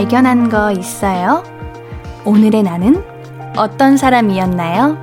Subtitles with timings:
[0.00, 1.44] 발견한 거 있어요?
[2.24, 3.04] 오늘의 나는
[3.54, 4.96] 어떤 사람이었나요?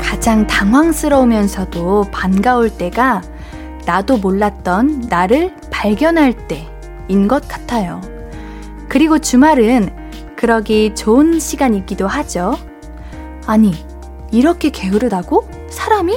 [0.00, 3.22] 가장 당황스러우면서도 반가울 때가
[3.86, 8.00] 나도 몰랐던 나를 발견할 때인 것 같아요.
[8.88, 9.97] 그리고 주말은
[10.38, 12.54] 그러기 좋은 시간이기도 하죠.
[13.44, 13.74] 아니,
[14.30, 15.48] 이렇게 게으르다고?
[15.68, 16.16] 사람이?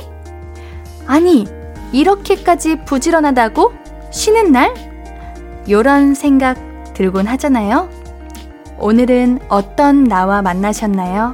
[1.07, 1.47] 아니,
[1.91, 3.73] 이렇게까지 부지런하다고?
[4.11, 4.75] 쉬는 날?
[5.67, 7.89] 요런 생각 들곤 하잖아요.
[8.77, 11.33] 오늘은 어떤 나와 만나셨나요?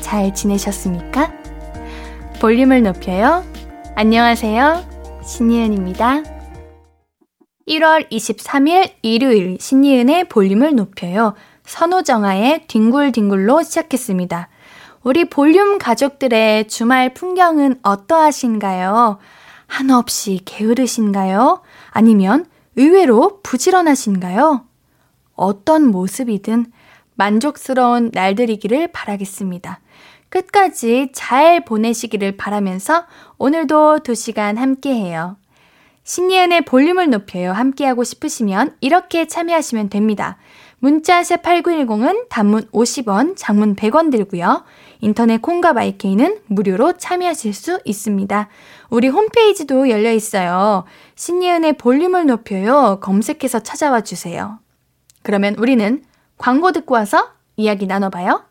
[0.00, 1.32] 잘 지내셨습니까?
[2.38, 3.46] 볼륨을 높여요.
[3.94, 4.84] 안녕하세요.
[5.24, 6.22] 신예은입니다.
[7.66, 11.34] 1월 23일 일요일 신예은의 볼륨을 높여요.
[11.64, 14.48] 선호정아의 뒹굴뒹굴로 시작했습니다.
[15.02, 19.18] 우리 볼륨 가족들의 주말 풍경은 어떠하신가요?
[19.66, 21.62] 한없이 게으르신가요?
[21.90, 24.66] 아니면 의외로 부지런하신가요?
[25.34, 26.66] 어떤 모습이든
[27.14, 29.80] 만족스러운 날들이기를 바라겠습니다.
[30.28, 33.06] 끝까지 잘 보내시기를 바라면서
[33.38, 35.36] 오늘도 2시간 함께해요.
[36.04, 37.52] 신예은의 볼륨을 높여요.
[37.52, 40.38] 함께하고 싶으시면 이렇게 참여하시면 됩니다.
[40.80, 44.64] 문자 샵 8910은 단문 50원, 장문 100원 들고요.
[45.00, 48.48] 인터넷 콩과 마이케이는 무료로 참여하실 수 있습니다.
[48.88, 50.84] 우리 홈페이지도 열려 있어요.
[51.16, 52.98] 신예은의 볼륨을 높여요.
[53.02, 54.58] 검색해서 찾아와 주세요.
[55.22, 56.02] 그러면 우리는
[56.38, 58.44] 광고 듣고 와서 이야기 나눠봐요.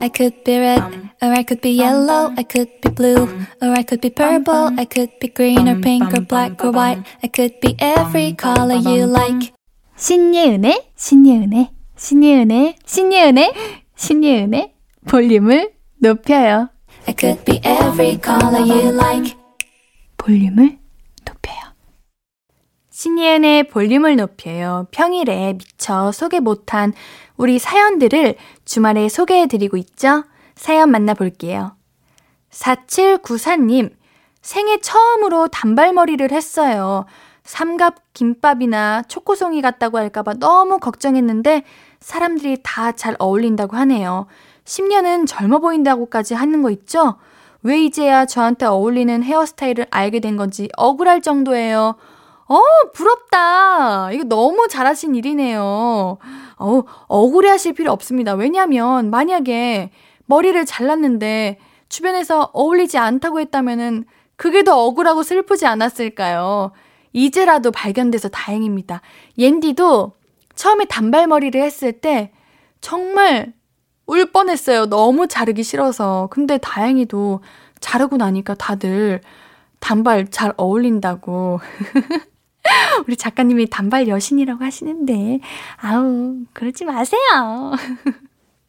[0.00, 0.82] I could be red,
[1.22, 3.28] or I could be yellow, I could be blue,
[3.62, 7.02] or I could be purple, I could be green or pink or black or white,
[7.22, 9.52] I could be every color you like.
[10.02, 13.54] 신예은의, 신예은의, 신예은의, 신예은의,
[13.94, 14.74] 신예은의
[15.06, 16.70] 볼륨을 높여요.
[17.06, 19.36] I could be every color you like.
[20.18, 20.80] 볼륨을
[21.24, 21.60] 높여요.
[22.90, 24.88] 신예은의 볼륨을 높여요.
[24.90, 26.92] 평일에 미처 소개 못한
[27.36, 28.34] 우리 사연들을
[28.64, 30.24] 주말에 소개해드리고 있죠?
[30.56, 31.76] 사연 만나볼게요.
[32.50, 33.94] 4794님,
[34.40, 37.06] 생애 처음으로 단발머리를 했어요.
[37.44, 41.64] 삼갑 김밥이나 초코송이 같다고 할까봐 너무 걱정했는데
[42.00, 44.26] 사람들이 다 잘 어울린다고 하네요.
[44.64, 47.16] 10년은 젊어 보인다고까지 하는 거 있죠?
[47.62, 51.96] 왜 이제야 저한테 어울리는 헤어스타일을 알게 된 건지 억울할 정도예요.
[52.46, 52.60] 어,
[52.92, 54.10] 부럽다.
[54.12, 56.18] 이거 너무 잘하신 일이네요.
[56.58, 58.34] 어, 억울해 하실 필요 없습니다.
[58.34, 59.90] 왜냐면, 만약에
[60.26, 61.58] 머리를 잘랐는데
[61.88, 64.04] 주변에서 어울리지 않다고 했다면은
[64.36, 66.72] 그게 더 억울하고 슬프지 않았을까요?
[67.12, 69.00] 이제라도 발견돼서 다행입니다.
[69.38, 70.12] 옌디도
[70.54, 72.32] 처음에 단발머리를 했을 때
[72.80, 73.52] 정말
[74.06, 74.86] 울 뻔했어요.
[74.86, 76.28] 너무 자르기 싫어서.
[76.30, 77.40] 근데 다행히도
[77.80, 79.20] 자르고 나니까 다들
[79.80, 81.60] 단발 잘 어울린다고.
[83.06, 85.40] 우리 작가님이 단발 여신이라고 하시는데,
[85.76, 87.20] 아우, 그러지 마세요.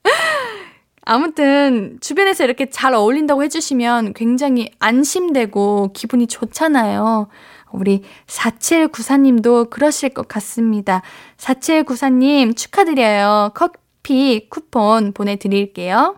[1.05, 7.27] 아무튼, 주변에서 이렇게 잘 어울린다고 해주시면 굉장히 안심되고 기분이 좋잖아요.
[7.73, 11.01] 우리 4794님도 그러실 것 같습니다.
[11.38, 13.51] 4794님 축하드려요.
[13.53, 16.17] 커피 쿠폰 보내드릴게요.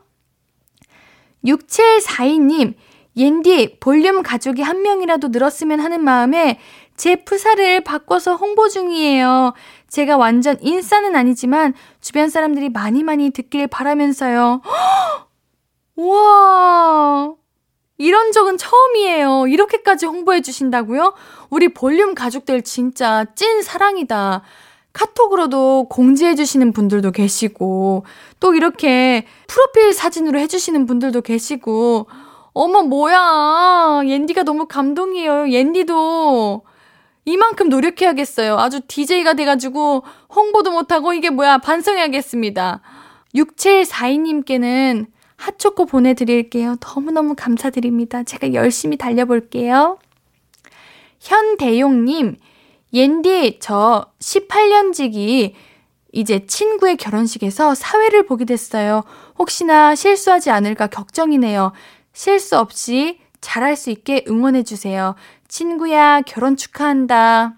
[1.46, 2.74] 6742님,
[3.16, 6.60] 옌디 볼륨 가족이 한 명이라도 늘었으면 하는 마음에
[6.98, 9.54] 제 프사를 바꿔서 홍보 중이에요.
[9.88, 14.62] 제가 완전 인싸는 아니지만 주변 사람들이 많이 많이 듣길 바라면서요.
[15.96, 17.36] 우와!
[17.98, 19.48] 이런 적은 처음이에요.
[19.48, 21.14] 이렇게까지 홍보해 주신다고요?
[21.50, 24.42] 우리 볼륨 가족들 진짜 찐 사랑이다.
[24.94, 28.06] 카톡으로도 공지해 주시는 분들도 계시고,
[28.40, 32.08] 또 이렇게 프로필 사진으로 해 주시는 분들도 계시고,
[32.54, 34.02] 어머, 뭐야.
[34.06, 35.50] 옌디가 너무 감동이에요.
[35.50, 36.64] 옌디도
[37.26, 38.58] 이만큼 노력해야겠어요.
[38.58, 40.04] 아주 DJ가 돼가지고
[40.34, 42.82] 홍보도 못하고 이게 뭐야 반성해야겠습니다.
[43.34, 46.78] 6742님께는 핫초코 보내드릴게요.
[46.82, 48.24] 너무너무 감사드립니다.
[48.24, 50.00] 제가 열심히 달려볼게요.
[51.20, 52.38] 현대용님,
[52.94, 55.54] 옌디, 저 18년지기
[56.14, 59.04] 이제 친구의 결혼식에서 사회를 보게 됐어요.
[59.38, 61.74] 혹시나 실수하지 않을까 걱정이네요.
[62.14, 65.16] 실수 없이 잘할 수 있게 응원해주세요.
[65.48, 67.56] 친구야, 결혼 축하한다.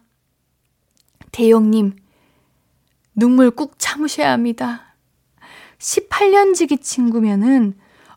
[1.32, 1.96] 대용님,
[3.16, 4.87] 눈물 꾹 참으셔야 합니다.
[5.80, 7.76] 18년지기 친구면은,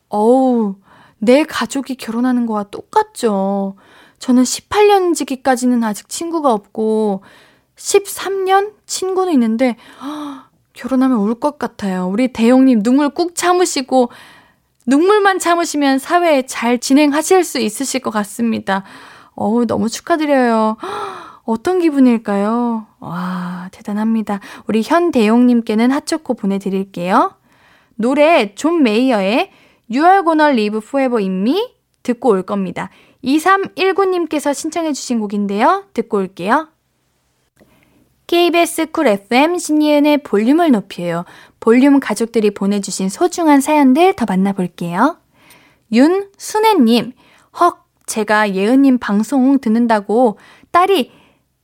[0.08, 0.76] 어우,
[1.18, 3.76] 내 가족이 결혼하는 거와 똑같죠.
[4.18, 7.22] 저는 18년지기까지는 아직 친구가 없고,
[7.76, 9.76] 13년 친구는 있는데,
[10.72, 12.08] 결혼하면 울 것 같아요.
[12.08, 14.10] 우리 대용님 눈물 꾹 참으시고
[14.86, 18.84] 눈물만 참으시면 사회에 잘 진행하실 수 있으실 것 같습니다.
[19.34, 20.76] 어우, 너무 축하드려요.
[21.44, 22.86] 어떤 기분일까요?
[23.00, 24.40] 와, 대단합니다.
[24.68, 27.34] 우리 현대용님께는 핫초코 보내드릴게요.
[28.00, 29.50] 노래 존 메이어의
[29.90, 32.88] You are gonna live forever in me 듣고 올 겁니다.
[33.22, 35.84] 2319님께서 신청해주신 곡인데요.
[35.92, 36.68] 듣고 올게요.
[38.26, 41.26] KBS 쿨 FM 신예은의 볼륨을 높여요.
[41.58, 45.18] 볼륨 가족들이 보내주신 소중한 사연들 더 만나볼게요.
[45.92, 47.12] 윤순애님,
[47.60, 50.38] 헉, 제가 예은님 방송 듣는다고
[50.70, 51.12] 딸이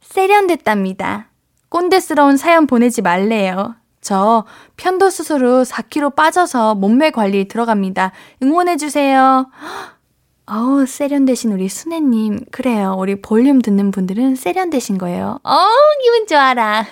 [0.02, 1.30] 세련됐답니다.
[1.70, 3.76] 꼰대스러운 사연 보내지 말래요.
[4.06, 4.44] 저
[4.76, 8.12] 편도 수술 후 4kg 빠져서 몸매 관리 들어갑니다.
[8.40, 9.50] 응원해주세요.
[10.46, 12.44] 어우, 세련되신 우리 순애님.
[12.52, 12.94] 그래요.
[12.96, 15.40] 우리 볼륨 듣는 분들은 세련되신 거예요.
[15.42, 15.56] 어,
[16.04, 16.86] 기분 좋아라.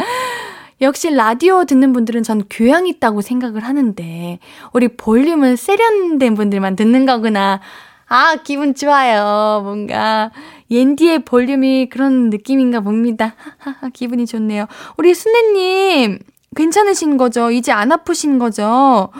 [0.82, 4.38] 역시 라디오 듣는 분들은 전 교양 있다고 생각을 하는데,
[4.74, 7.62] 우리 볼륨은 세련된 분들만 듣는 거구나.
[8.06, 9.62] 아, 기분 좋아요.
[9.64, 10.30] 뭔가,
[10.70, 13.34] 옌디의 볼륨이 그런 느낌인가 봅니다.
[13.94, 14.66] 기분이 좋네요.
[14.98, 16.18] 우리 순애님,
[16.54, 17.50] 괜찮으신 거죠?
[17.50, 19.10] 이제 안 아프신 거죠?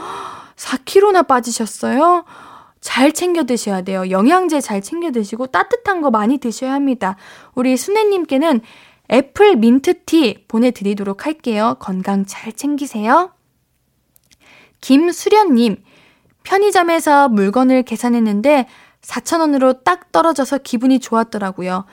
[0.56, 2.24] 4kg나 빠지셨어요?
[2.80, 4.10] 잘 챙겨 드셔야 돼요.
[4.10, 7.16] 영양제 잘 챙겨 드시고 따뜻한 거 많이 드셔야 합니다.
[7.54, 8.60] 우리 순애님께는
[9.10, 11.76] 애플 민트티 보내드리도록 할게요.
[11.78, 13.32] 건강 잘 챙기세요.
[14.80, 15.82] 김수련님,
[16.42, 18.68] 편의점에서 물건을 계산했는데
[19.00, 21.86] 4,000원으로 딱 떨어져서 기분이 좋았더라고요.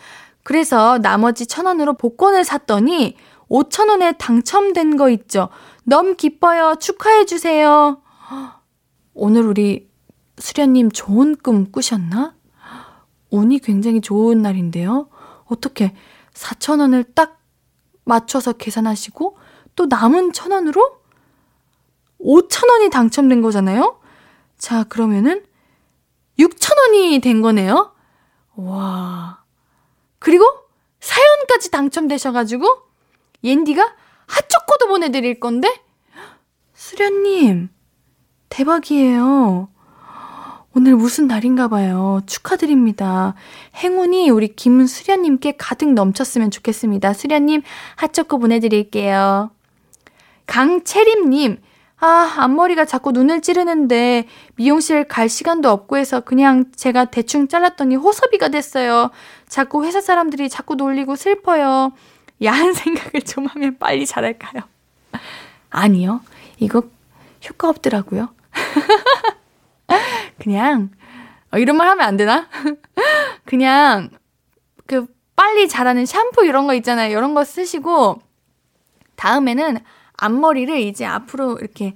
[0.43, 3.15] 그래서 나머지 1,000원으로 복권을 샀더니
[3.51, 5.49] 5,000원에 당첨된 거 있죠?
[5.83, 6.75] 너무 기뻐요.
[6.79, 8.01] 축하해주세요.
[9.13, 9.89] 오늘 우리
[10.37, 12.33] 수련님 좋은 꿈 꾸셨나?
[13.29, 15.09] 운이 굉장히 좋은 날인데요.
[15.45, 15.93] 어떻게
[16.33, 17.39] 4,000원을 딱
[18.05, 19.37] 맞춰서 계산하시고
[19.75, 20.93] 또 남은 1,000원으로
[22.21, 23.99] 5,000원이 당첨된 거잖아요?
[24.57, 25.45] 자, 그러면은
[26.39, 27.93] 6,000원이 된 거네요?
[28.55, 29.43] 와.
[30.19, 30.45] 그리고
[30.99, 32.90] 사연까지 당첨되셔가지고
[33.43, 33.95] 옌디가
[34.27, 35.73] 핫초코도 보내드릴 건데?
[36.73, 37.69] 수련님,
[38.49, 39.69] 대박이에요.
[40.73, 42.21] 오늘 무슨 날인가 봐요.
[42.25, 43.35] 축하드립니다.
[43.75, 47.13] 행운이 우리 김수련님께 가득 넘쳤으면 좋겠습니다.
[47.13, 47.61] 수련님,
[47.97, 49.51] 핫초코 보내드릴게요.
[50.45, 51.57] 강채림님,
[51.99, 58.49] 아, 앞머리가 자꾸 눈을 찌르는데 미용실 갈 시간도 없고 해서 그냥 제가 대충 잘랐더니 호섭이가
[58.49, 59.11] 됐어요.
[59.47, 61.91] 자꾸 회사 사람들이 자꾸 놀리고 슬퍼요.
[62.43, 64.63] 야한 생각을 좀 하면 빨리 자랄까요?
[65.69, 66.21] 아니요.
[66.57, 66.83] 이거
[67.47, 68.29] 효과 없더라고요.
[70.39, 70.89] 그냥
[71.51, 72.47] 어, 이런 말 하면 안 되나?
[73.45, 74.09] 그냥
[74.85, 75.05] 그
[75.35, 77.17] 빨리 자라는 샴푸 이런 거 있잖아요.
[77.17, 78.21] 이런 거 쓰시고
[79.15, 79.79] 다음에는
[80.17, 81.93] 앞머리를 이제 앞으로 이렇게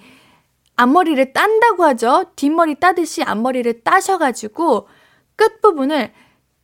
[0.76, 2.32] 앞머리를 딴다고 하죠.
[2.36, 4.88] 뒷머리 따듯이 앞머리를 따셔가지고
[5.36, 6.14] 끝부분을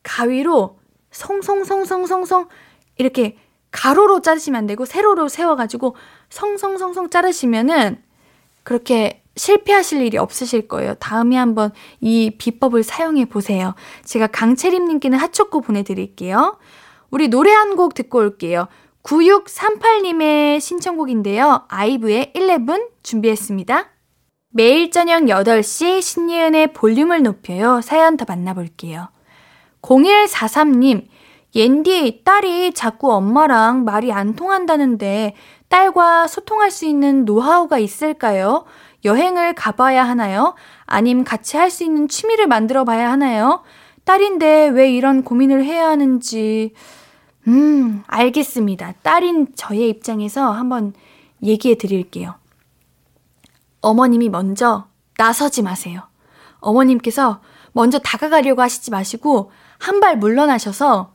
[0.04, 0.80] 가위로
[1.12, 2.48] 송송송송송송
[2.98, 3.38] 이렇게
[3.72, 5.96] 가로로 자르시면 안 되고 세로로 세워가지고
[6.30, 8.02] 성성성성 자르시면은
[8.64, 10.94] 그렇게 실패하실 일이 없으실 거예요.
[10.96, 13.76] 다음에 한번 이 비법을 사용해 보세요.
[14.04, 16.58] 제가 강채림님께는 핫초코 보내드릴게요.
[17.10, 18.68] 우리 노래 한 곡 듣고 올게요.
[19.04, 21.64] 9638님의 신청곡인데요.
[21.70, 23.90] 아이브의 11 준비했습니다.
[24.54, 27.82] 매일 저녁 8시 신예은의 볼륨을 높여요.
[27.82, 29.10] 사연 더 만나볼게요.
[29.82, 31.08] 0143님,
[31.56, 35.36] 옌디, 딸이 자꾸 엄마랑 말이 안 통한다는데
[35.68, 38.66] 딸과 소통할 수 있는 노하우가 있을까요?
[39.04, 40.56] 여행을 가봐야 하나요?
[40.86, 43.64] 아님 같이 할 수 있는 취미를 만들어 봐야 하나요?
[44.06, 46.74] 딸인데 왜 이런 고민을 해야 하는지.
[47.48, 48.94] 음, 알겠습니다.
[49.02, 50.94] 딸인 저의 입장에서 한번
[51.44, 52.36] 얘기해 드릴게요.
[53.82, 56.02] 어머님이 먼저 나서지 마세요.
[56.60, 57.42] 어머님께서
[57.74, 61.12] 먼저 다가가려고 하시지 마시고 한 발 물러나셔서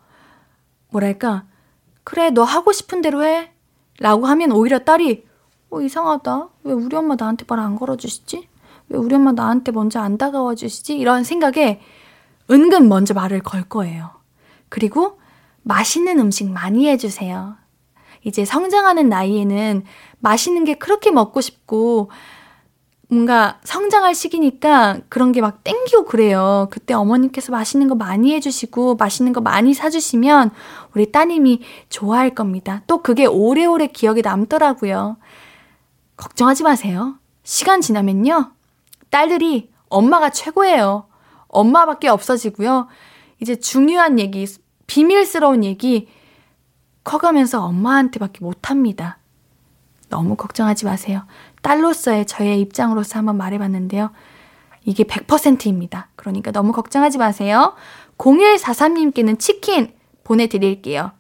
[0.90, 1.45] 뭐랄까,
[2.05, 3.52] 그래, 너 하고 싶은 대로 해.
[3.99, 5.25] 라고 하면 오히려 딸이,
[5.71, 6.49] 어, 이상하다.
[6.64, 8.49] 왜 우리 엄마 나한테 말 안 걸어주시지?
[8.88, 10.97] 왜 우리 엄마 나한테 먼저 안 다가와 주시지?
[10.97, 11.81] 이런 생각에
[12.50, 14.11] 은근 먼저 말을 걸 거예요.
[14.69, 15.19] 그리고
[15.62, 17.57] 맛있는 음식 많이 해주세요.
[18.23, 19.85] 이제 성장하는 나이에는
[20.21, 22.11] 맛있는 게 그렇게 먹고 싶고,
[23.08, 26.68] 뭔가 성장할 시기니까 그런 게 막 땡기고 그래요.
[26.70, 30.50] 그때 어머님께서 맛있는 거 많이 해주시고 맛있는 거 많이 사주시면
[30.94, 32.82] 우리 따님이 좋아할 겁니다.
[32.86, 35.18] 또 그게 오래오래 기억에 남더라고요.
[36.16, 37.16] 걱정하지 마세요.
[37.44, 38.52] 시간 지나면요.
[39.10, 41.06] 딸들이 엄마가 최고예요.
[41.48, 42.88] 엄마밖에 없어지고요.
[43.40, 44.46] 이제 중요한 얘기,
[44.86, 46.08] 비밀스러운 얘기
[47.04, 49.18] 커가면서 엄마한테밖에 못합니다.
[50.08, 51.22] 너무 걱정하지 마세요.
[51.66, 54.12] 딸로서의 저의 입장으로서 한번 말해봤는데요.
[54.85, 56.08] 이게 100%입니다.
[56.14, 57.75] 그러니까 너무 걱정하지 마세요.
[58.18, 59.92] 0143님께는 치킨
[60.23, 61.11] 보내드릴게요.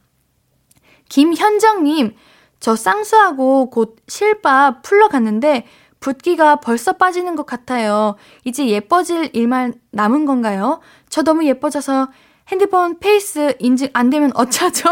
[1.08, 2.14] 김현정님,
[2.60, 5.66] 저 쌍수하고 곧 실밥 풀러 갔는데
[5.98, 8.14] 붓기가 벌써 빠지는 것 같아요.
[8.44, 10.80] 이제 예뻐질 일만 남은 건가요?
[11.08, 12.08] 저 너무 예뻐져서
[12.48, 14.90] 핸드폰 face 인증 안 되면 어쩌죠?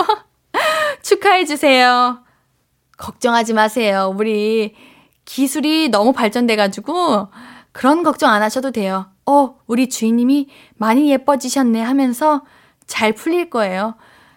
[1.03, 2.19] 축하해주세요.
[2.97, 4.13] 걱정하지 마세요.
[4.17, 4.75] 우리
[5.25, 7.29] 기술이 너무 발전돼가지고
[7.73, 9.07] 그런 걱정 안 하셔도 돼요.
[9.27, 12.43] 어, 우리 주인님이 많이 예뻐지셨네 하면서
[12.87, 13.95] 잘 풀릴 거예요.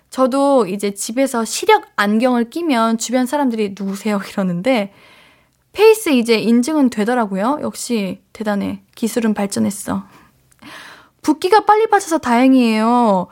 [0.10, 4.20] 저도 이제 집에서 시력 안경을 끼면 주변 사람들이 누구세요?
[4.32, 4.94] 이러는데
[5.74, 7.60] face 이제 인증은 되더라고요.
[7.62, 8.82] 역시 대단해.
[8.96, 10.06] 기술은 발전했어.
[11.22, 13.28] 붓기가 빨리 빠져서 다행이에요.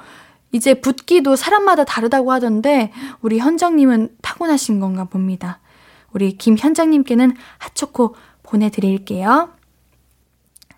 [0.51, 5.59] 이제 붓기도 사람마다 다르다고 하던데 우리 현정님은 타고나신 건가 봅니다.
[6.15, 9.49] 우리 김현정님께는 핫초코 보내드릴게요.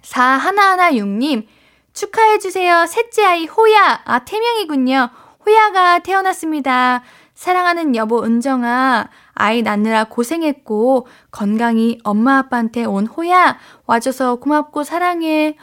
[0.01, 1.46] 4116님,
[1.94, 2.88] 축하해주세요.
[2.88, 4.01] 셋째 아이 호야.
[4.03, 5.10] 아, 태명이군요.
[5.46, 7.03] 호야가 태어났습니다.
[7.36, 15.56] 사랑하는 여보 은정아, 아이 낳느라 고생했고, 건강히 엄마 아빠한테 온 호야, 와줘서 고맙고 사랑해.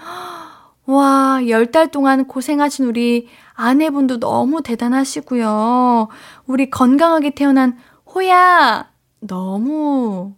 [0.87, 6.09] 와, 열 달 동안 고생하신 우리 아내분도 너무 대단하시고요.
[6.47, 7.77] 우리 건강하게 태어난
[8.07, 8.94] 호야,
[9.27, 10.35] 너무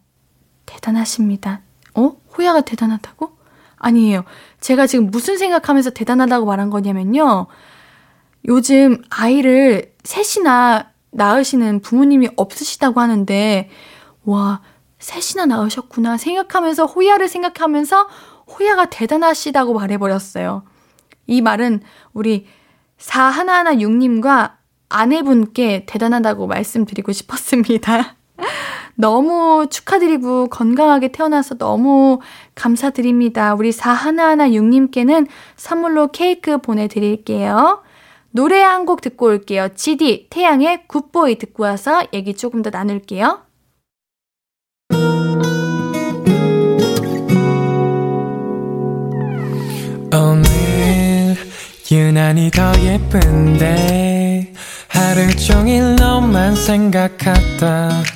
[0.64, 1.62] 대단하십니다.
[1.94, 2.16] 어?
[2.36, 3.36] 호야가 대단하다고?
[3.76, 4.24] 아니에요.
[4.60, 7.46] 제가 지금 무슨 생각하면서 대단하다고 말한 거냐면요.
[8.48, 13.70] 요즘 아이를 셋이나 낳으시는 부모님이 없으시다고 하는데,
[14.24, 14.62] 와,
[14.98, 18.08] 셋이나 낳으셨구나 생각하면서 호야를 생각하면서
[18.46, 20.64] 호야가 대단하시다고 말해버렸어요.
[21.26, 22.46] 이 말은 우리
[22.98, 24.54] 4116님과
[24.88, 28.15] 아내분께 대단하다고 말씀드리고 싶었습니다.
[28.96, 32.20] 너무 축하드리고 건강하게 태어나서 너무
[32.54, 33.54] 감사드립니다.
[33.54, 35.26] 우리 4116님께는
[35.56, 37.82] 선물로 케이크 보내드릴게요.
[38.30, 39.68] 노래 한 곡 듣고 올게요.
[39.74, 43.46] GD, 태양의 굿보이 듣고 와서 얘기 조금 더 나눌게요.
[51.92, 54.52] 유난히 더 예쁜데
[54.88, 58.15] 하루 종일 너만 생각하다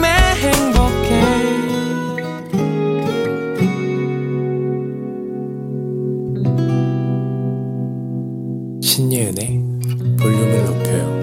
[9.21, 11.21] 신예은의 볼륨을 높여요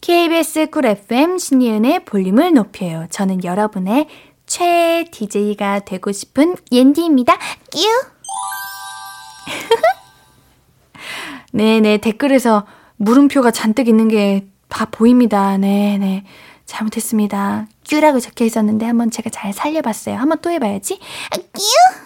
[0.00, 4.08] KBS 쿨 FM 신예은의 볼륨을 높여요 저는 여러분의
[4.46, 7.36] 최 DJ가 되고 싶은 옌디입니다
[7.70, 7.90] 끼우
[11.52, 15.56] 네네 댓글에서 물음표가 잔뜩 있는 게 다 보입니다.
[15.56, 15.98] 네네.
[15.98, 16.24] 네.
[16.66, 17.68] 잘못했습니다.
[17.88, 20.16] 큐라고 적혀 있었는데 한번 제가 잘 살려봤어요.
[20.16, 20.98] 한번 또 해봐야지.
[21.30, 22.05] 아, 큐!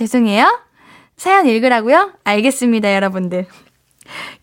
[0.00, 0.46] 죄송해요.
[1.18, 2.12] 사연 읽으라고요?
[2.24, 3.46] 알겠습니다, 여러분들.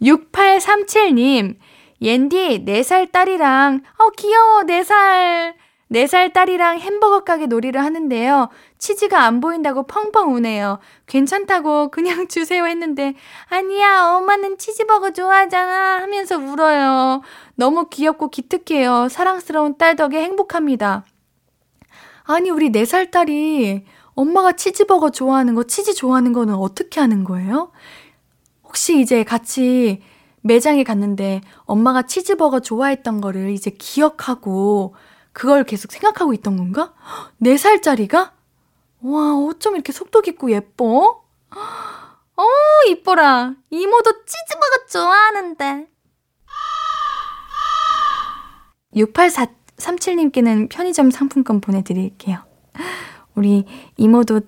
[0.03, 1.55] 6837님,
[1.99, 5.55] 옌디, 4살 딸이랑, 어, 귀여워, 4살.
[5.89, 8.49] 4살 딸이랑 햄버거 가게 놀이를 하는데요.
[8.77, 10.77] 치즈가 안 보인다고 펑펑 우네요.
[11.07, 13.15] 괜찮다고 그냥 주세요 했는데,
[13.49, 17.23] 아니야, 엄마는 치즈버거 좋아하잖아 하면서 울어요.
[17.55, 19.07] 너무 귀엽고 기특해요.
[19.09, 21.03] 사랑스러운 딸 덕에 행복합니다.
[22.25, 23.85] 아니, 우리 4살 딸이
[24.17, 27.71] 엄마가 치즈버거 좋아하는 거, 치즈 좋아하는 거는 어떻게 하는 거예요?
[28.63, 30.01] 혹시 이제 같이
[30.41, 34.95] 매장에 갔는데 엄마가 치즈버거 좋아했던 거를 이제 기억하고
[35.33, 36.95] 그걸 계속 생각하고 있던 건가?
[37.43, 38.31] 4살짜리가?
[39.01, 41.24] 와, 어쩜 이렇게 속도 깊고 예뻐?
[41.53, 42.43] 어,
[42.89, 43.53] 이뻐라.
[43.69, 45.88] 이모도 치즈버거 좋아하는데.
[48.95, 52.47] 6837님께는 편의점 상품권 보내드릴게요.
[53.38, 53.65] 우리
[53.98, 54.41] 이모도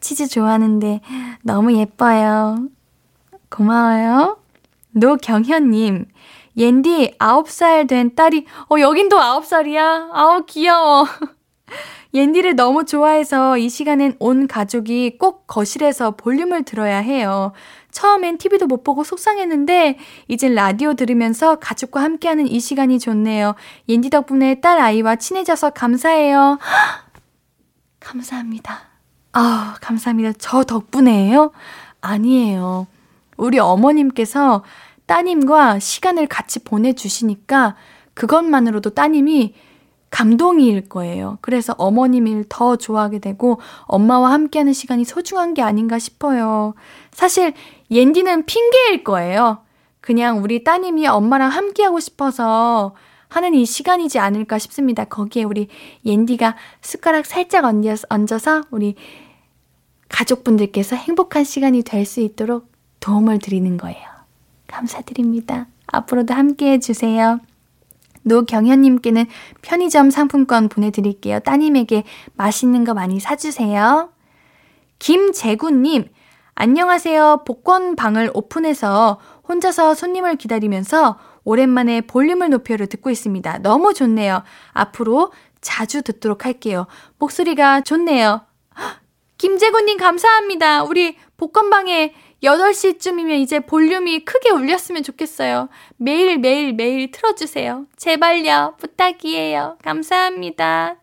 [0.00, 1.00] 치즈 좋아하는데
[1.42, 2.66] 너무 예뻐요.
[3.50, 4.38] 고마워요.
[4.92, 6.06] 노경현님,
[6.56, 10.10] 옌디 9살 된 딸이, 어, 여긴 또 9살이야?
[10.12, 11.06] 아우, 귀여워.
[12.14, 17.52] 옌디를 너무 좋아해서 이 시간엔 온 가족이 꼭 거실에서 볼륨을 들어야 해요.
[17.90, 19.98] 처음엔 TV도 못 보고 속상했는데,
[20.28, 23.54] 이젠 라디오 들으면서 가족과 함께하는 이 시간이 좋네요.
[23.88, 26.58] 옌디 덕분에 딸 아이와 친해져서 감사해요.
[28.02, 28.80] 감사합니다.
[29.32, 30.32] 아, 감사합니다.
[30.38, 31.52] 저 덕분에요?
[32.00, 32.86] 아니에요.
[33.36, 34.62] 우리 어머님께서
[35.06, 37.76] 따님과 시간을 같이 보내주시니까
[38.14, 39.54] 그것만으로도 따님이
[40.10, 41.38] 감동일 거예요.
[41.40, 46.74] 그래서 어머님을 더 좋아하게 되고 엄마와 함께하는 시간이 소중한 게 아닌가 싶어요.
[47.12, 47.54] 사실
[47.90, 49.62] 옌디는 핑계일 거예요.
[50.02, 52.94] 그냥 우리 따님이 엄마랑 함께하고 싶어서
[53.32, 55.04] 하는 이 시간이지 않을까 싶습니다.
[55.04, 55.68] 거기에 우리
[56.04, 58.94] 옌디가 숟가락 살짝 얹어서 우리
[60.10, 62.70] 가족분들께서 행복한 시간이 될 수 있도록
[63.00, 64.06] 도움을 드리는 거예요.
[64.66, 65.66] 감사드립니다.
[65.86, 67.40] 앞으로도 함께 해주세요.
[68.24, 69.24] 노경현님께는
[69.62, 71.40] 편의점 상품권 보내드릴게요.
[71.40, 74.10] 따님에게 맛있는 거 많이 사주세요.
[74.98, 76.08] 김재구님,
[76.54, 77.44] 안녕하세요.
[77.46, 83.58] 복권 방을 오픈해서 혼자서 손님을 기다리면서 오랜만에 볼륨을 높여를 듣고 있습니다.
[83.58, 84.42] 너무 좋네요.
[84.72, 86.86] 앞으로 자주 듣도록 할게요.
[87.18, 88.42] 목소리가 좋네요.
[89.38, 90.84] 김재구님 감사합니다.
[90.84, 95.68] 우리 복권방에 8시쯤이면 이제 볼륨이 크게 울렸으면 좋겠어요.
[95.96, 97.86] 매일 매일 매일 틀어주세요.
[97.96, 98.74] 제발요.
[98.78, 99.78] 부탁이에요.
[99.82, 100.96] 감사합니다.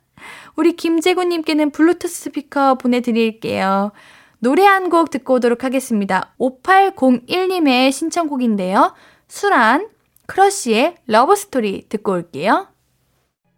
[0.55, 3.91] 우리 김재구님께는 블루투스 스피커 보내드릴게요.
[4.39, 6.34] 노래 한 곡 듣고 오도록 하겠습니다.
[6.39, 8.93] 5801님의 신청곡인데요.
[9.27, 9.88] 술안
[10.29, 12.67] 크러쉬의 러브스토리 듣고 올게요.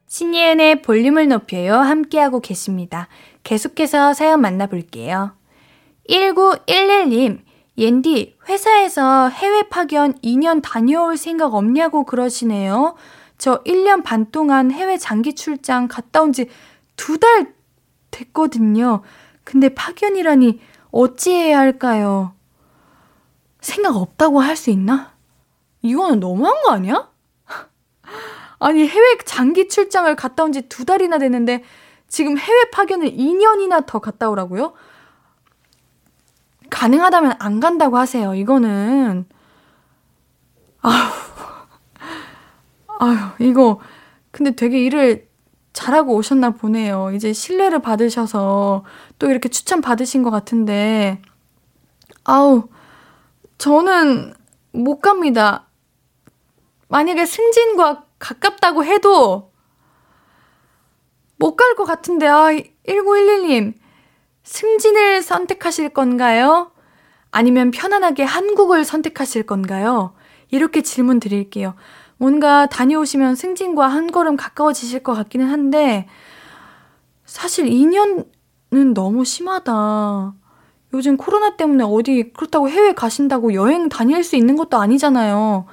[0.07, 1.75] 신예은의 볼륨을 높여요.
[1.75, 3.07] 함께하고 계십니다.
[3.43, 5.33] 계속해서 사연 만나볼게요.
[6.09, 7.41] 1911님,
[7.77, 12.95] 옌디, 회사에서 해외 파견 2년 다녀올 생각 없냐고 그러시네요.
[13.37, 16.47] 저 1년 반 동안 해외 장기 출장 갔다 온 지
[16.95, 17.53] 두 달
[18.11, 19.01] 됐거든요.
[19.43, 20.59] 근데 파견이라니
[20.91, 22.33] 어찌해야 할까요?
[23.59, 25.11] 생각 없다고 할 수 있나?
[25.81, 27.09] 이거는 너무한 거 아니야?
[28.59, 31.63] 아니, 해외 장기 출장을 갔다 온 지 두 달이나 됐는데
[32.07, 34.73] 지금 해외 파견을 2년이나 더 갔다 오라고요?
[36.69, 38.33] 가능하다면 안 간다고 하세요.
[38.35, 39.25] 이거는
[40.81, 41.11] 아휴
[42.99, 43.79] 아휴 이거
[44.31, 45.27] 근데 되게 일을
[45.73, 47.11] 잘하고 오셨나 보네요.
[47.13, 48.83] 이제 신뢰를 받으셔서
[49.19, 51.21] 또 이렇게 추천 받으신 것 같은데
[52.23, 52.67] 아우
[53.57, 54.33] 저는
[54.73, 55.67] 못 갑니다.
[56.91, 59.51] 만약에 승진과 가깝다고 해도
[61.37, 62.49] 못 갈 것 같은데 아
[62.87, 63.73] 1911님
[64.43, 66.71] 승진을 선택하실 건가요?
[67.31, 70.13] 아니면 편안하게 한국을 선택하실 건가요?
[70.49, 71.75] 이렇게 질문 드릴게요.
[72.17, 76.07] 뭔가 다녀오시면 승진과 한 걸음 가까워지실 것 같기는 한데,
[77.25, 80.33] 사실 2년은 너무 심하다.
[80.93, 85.65] 요즘 코로나 때문에 어디 그렇다고 해외 가신다고 여행 다닐 수 있는 것도 아니잖아요.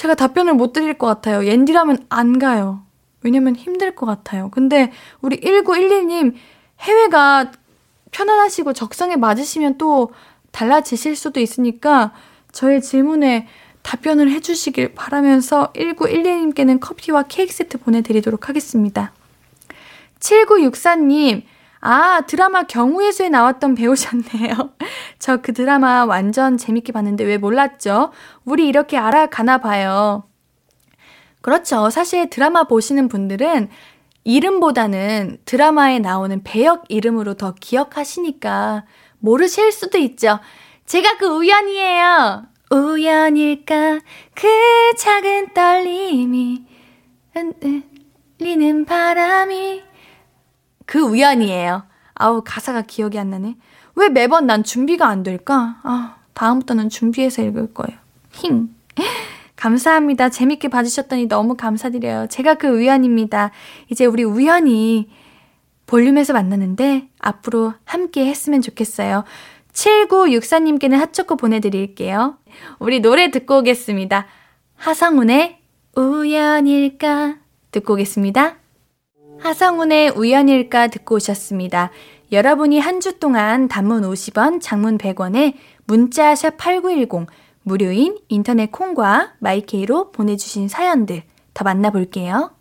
[0.00, 1.44] 제가 답변을 못 드릴 것 같아요.
[1.44, 2.80] 옌디라면 안 가요.
[3.20, 4.48] 왜냐면 힘들 것 같아요.
[4.50, 6.32] 근데 우리 1911님
[6.80, 7.52] 해외가
[8.10, 10.10] 편안하시고 적성에 맞으시면 또
[10.52, 12.14] 달라지실 수도 있으니까
[12.50, 13.46] 저의 질문에
[13.82, 19.12] 답변을 해주시길 바라면서 1911님께는 커피와 케이크 세트 보내드리도록 하겠습니다.
[20.18, 21.42] 7964님,
[21.80, 24.54] 아, 드라마 경우의 수에 나왔던 배우셨네요.
[25.18, 28.10] 저 그 드라마 완전 재밌게 봤는데 왜 몰랐죠?
[28.44, 30.24] 우리 이렇게 알아가나 봐요.
[31.42, 31.88] 그렇죠.
[31.90, 33.68] 사실 드라마 보시는 분들은
[34.24, 38.84] 이름보다는 드라마에 나오는 배역 이름으로 더 기억하시니까
[39.18, 40.38] 모르실 수도 있죠.
[40.84, 42.44] 제가 그 우연이에요.
[42.70, 44.00] 우연일까
[44.34, 46.64] 그 작은 떨림이
[47.34, 49.82] 흔들리는 바람이
[50.90, 51.84] 그 우연이에요.
[52.14, 53.56] 아우 가사가 기억이 안 나네.
[53.94, 55.78] 왜 매번 난 준비가 안 될까?
[55.84, 57.96] 아 다음부터는 준비해서 읽을 거예요.
[58.32, 58.74] 힝.
[59.54, 60.30] 감사합니다.
[60.30, 62.26] 재밌게 봐주셨더니 너무 감사드려요.
[62.26, 63.52] 제가 그 우연입니다.
[63.88, 65.08] 이제 우리 우연히
[65.86, 69.22] 볼륨에서 만나는데 앞으로 함께 했으면 좋겠어요.
[69.72, 72.36] 7964님께는 핫초코 보내드릴게요.
[72.80, 74.26] 우리 노래 듣고 오겠습니다.
[74.74, 75.60] 하성운의
[75.94, 77.36] 우연일까
[77.70, 78.56] 듣고 오겠습니다.
[79.42, 81.90] 하성운의 우연일까 듣고 오셨습니다.
[82.32, 85.54] 여러분이 한 주 동안 단문 50원, 장문 100원에
[85.86, 87.26] 문자 샵 8910
[87.62, 91.22] 무료인 인터넷 콩과 마이케이로 보내주신 사연들
[91.54, 92.52] 더 만나볼게요.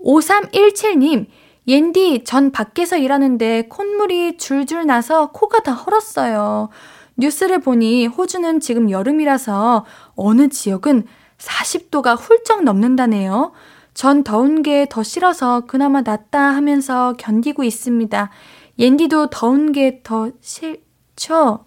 [0.00, 1.26] 5317님,
[1.68, 6.70] 옌디, 전 밖에서 일하는데 콧물이 줄줄 나서 코가 다 헐었어요.
[7.16, 9.84] 뉴스를 보니 호주는 지금 여름이라서
[10.16, 11.06] 어느 지역은
[11.38, 13.52] 40도가 훌쩍 넘는다네요.
[13.94, 18.30] 전 더운 게 더 싫어서 그나마 낫다 하면서 견디고 있습니다.
[18.78, 21.64] 옌디도 더운 게 더 싫죠?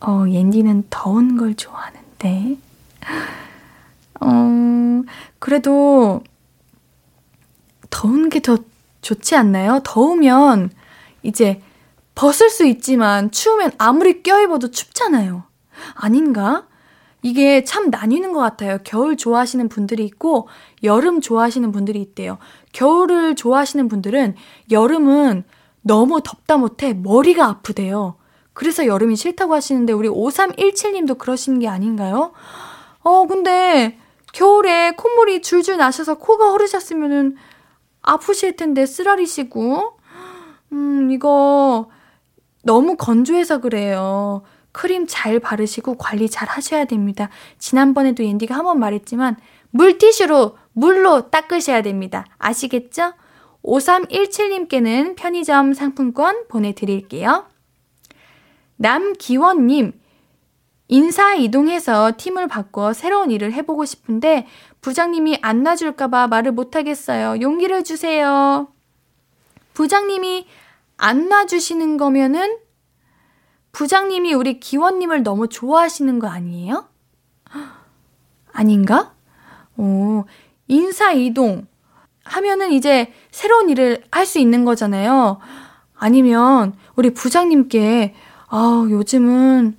[0.00, 2.56] 어, 옌디는 더운 걸 좋아하는데.
[4.20, 5.02] 어,
[5.38, 6.22] 그래도
[7.90, 8.58] 더운 게 더
[9.00, 9.80] 좋지 않나요?
[9.84, 10.70] 더우면
[11.22, 11.60] 이제
[12.14, 15.44] 벗을 수 있지만 추우면 아무리 껴입어도 춥잖아요.
[15.94, 16.66] 아닌가?
[17.22, 18.78] 이게 참 나뉘는 것 같아요.
[18.84, 20.48] 겨울 좋아하시는 분들이 있고
[20.82, 22.38] 여름 좋아하시는 분들이 있대요.
[22.72, 24.34] 겨울을 좋아하시는 분들은
[24.70, 25.44] 여름은
[25.82, 28.16] 너무 덥다 못해 머리가 아프대요.
[28.52, 32.32] 그래서 여름이 싫다고 하시는데 우리 5317님도 그러시는 게 아닌가요?
[33.00, 33.98] 어, 근데
[34.32, 37.36] 겨울에 콧물이 줄줄 나셔서 코가 흐르셨으면은
[38.02, 39.98] 아프실 텐데 쓰라리시고.
[40.72, 41.88] 음, 이거
[42.64, 44.42] 너무 건조해서 그래요.
[44.72, 47.28] 크림 잘 바르시고 관리 잘 하셔야 됩니다.
[47.58, 49.36] 지난번에도 옌디가 한 번 말했지만
[49.70, 52.24] 물티슈로 물로 닦으셔야 됩니다.
[52.38, 53.14] 아시겠죠?
[53.64, 57.46] 5317님께는 편의점 상품권 보내드릴게요.
[58.76, 59.92] 남기원님,
[60.88, 64.46] 인사 이동해서 팀을 바꿔 새로운 일을 해보고 싶은데
[64.80, 67.40] 부장님이 안 놔줄까봐 말을 못하겠어요.
[67.40, 68.68] 용기를 주세요.
[69.74, 70.46] 부장님이
[70.96, 72.58] 안 놔주시는 거면은
[73.72, 76.86] 부장님이 우리 기원님을 너무 좋아하시는 거 아니에요?
[78.52, 79.14] 아닌가?
[79.76, 80.24] 오,
[80.68, 81.66] 인사 이동
[82.24, 85.38] 하면은 이제 새로운 일을 할 수 있는 거잖아요.
[85.94, 88.14] 아니면 우리 부장님께
[88.48, 89.76] 아, 요즘은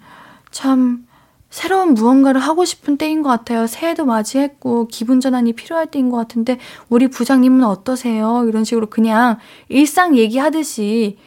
[0.51, 1.07] 참
[1.49, 3.67] 새로운 무언가를 하고 싶은 때인 것 같아요.
[3.67, 6.57] 새해도 맞이했고 기분 전환이 필요할 때인 것 같은데
[6.89, 8.43] 우리 부장님은 어떠세요?
[8.47, 9.37] 이런 식으로 그냥
[9.69, 11.17] 일상 얘기하듯이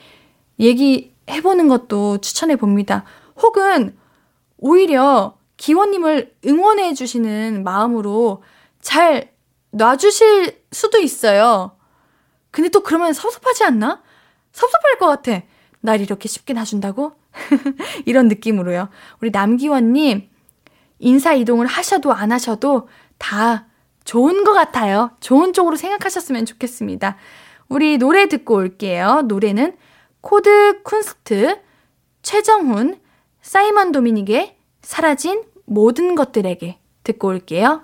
[0.59, 3.05] 얘기 해보는 것도 추천해 봅니다.
[3.37, 3.97] 혹은
[4.59, 8.43] 오히려 기원님을 응원해 주시는 마음으로
[8.81, 9.33] 잘
[9.71, 11.77] 놔주실 수도 있어요.
[12.51, 14.03] 근데 또 그러면 섭섭하지 않나?
[14.53, 15.43] 섭섭할 것 같아.
[15.81, 17.13] 날 이렇게 쉽게 놔준다고?
[18.07, 18.89] 이런 느낌으로요.
[19.21, 20.29] 우리 남기원님,
[20.99, 23.67] 인사 이동을 하셔도 안 하셔도 다
[24.05, 25.11] 좋은 것 같아요.
[25.21, 27.17] 좋은 쪽으로 생각하셨으면 좋겠습니다.
[27.69, 29.23] 우리 노래 듣고 올게요.
[29.27, 29.77] 노래는
[30.29, 31.61] 코드 쿤스트,
[32.23, 32.99] 최정훈,
[33.43, 37.83] 사이먼 도미닉의 사라진 모든 것들에게 듣고 올게요.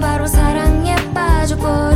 [0.00, 1.95] 바로 사랑에 빠져버려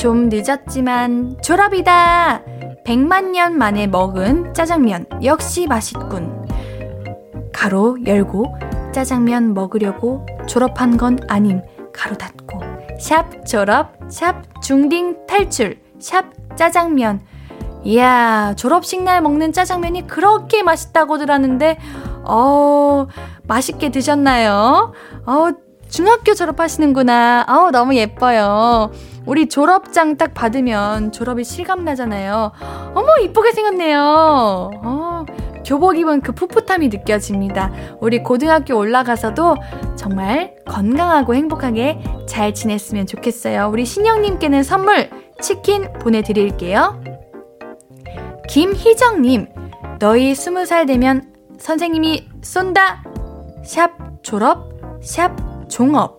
[0.00, 2.40] 좀 늦었지만 졸업이다!
[2.86, 6.48] 100만 년 만에 먹은 짜장면, 역시 맛있군.
[7.52, 8.46] 가로 열고,
[8.92, 11.60] 짜장면 먹으려고 졸업한 건 아님.
[11.92, 12.60] 가로 닫고.
[12.98, 16.24] 샵 졸업, 샵 중딩 탈출, 샵
[16.56, 17.20] 짜장면.
[17.84, 21.76] 이야, 졸업식 날 먹는 짜장면이 그렇게 맛있다고 들었는데,
[22.24, 23.06] 어,
[23.42, 24.94] 맛있게 드셨나요?
[25.26, 25.48] 어,
[25.90, 27.44] 중학교 졸업하시는구나.
[27.46, 28.92] 어, 너무 예뻐요.
[29.30, 32.50] 우리 졸업장 딱 받으면 졸업이 실감 나잖아요.
[32.94, 34.70] 어머, 이쁘게 생겼네요.
[34.82, 35.24] 어,
[35.64, 37.70] 교복 입은 그 풋풋함이 느껴집니다.
[38.00, 39.54] 우리 고등학교 올라가서도
[39.94, 43.68] 정말 건강하고 행복하게 잘 지냈으면 좋겠어요.
[43.70, 45.08] 우리 신영님께는 선물
[45.40, 47.00] 치킨 보내드릴게요.
[48.48, 49.46] 김희정님,
[50.00, 53.04] 너희 스무 살 되면 선생님이 쏜다!
[53.64, 53.92] 샵
[54.24, 55.36] 졸업, 샵
[55.68, 56.18] 종업.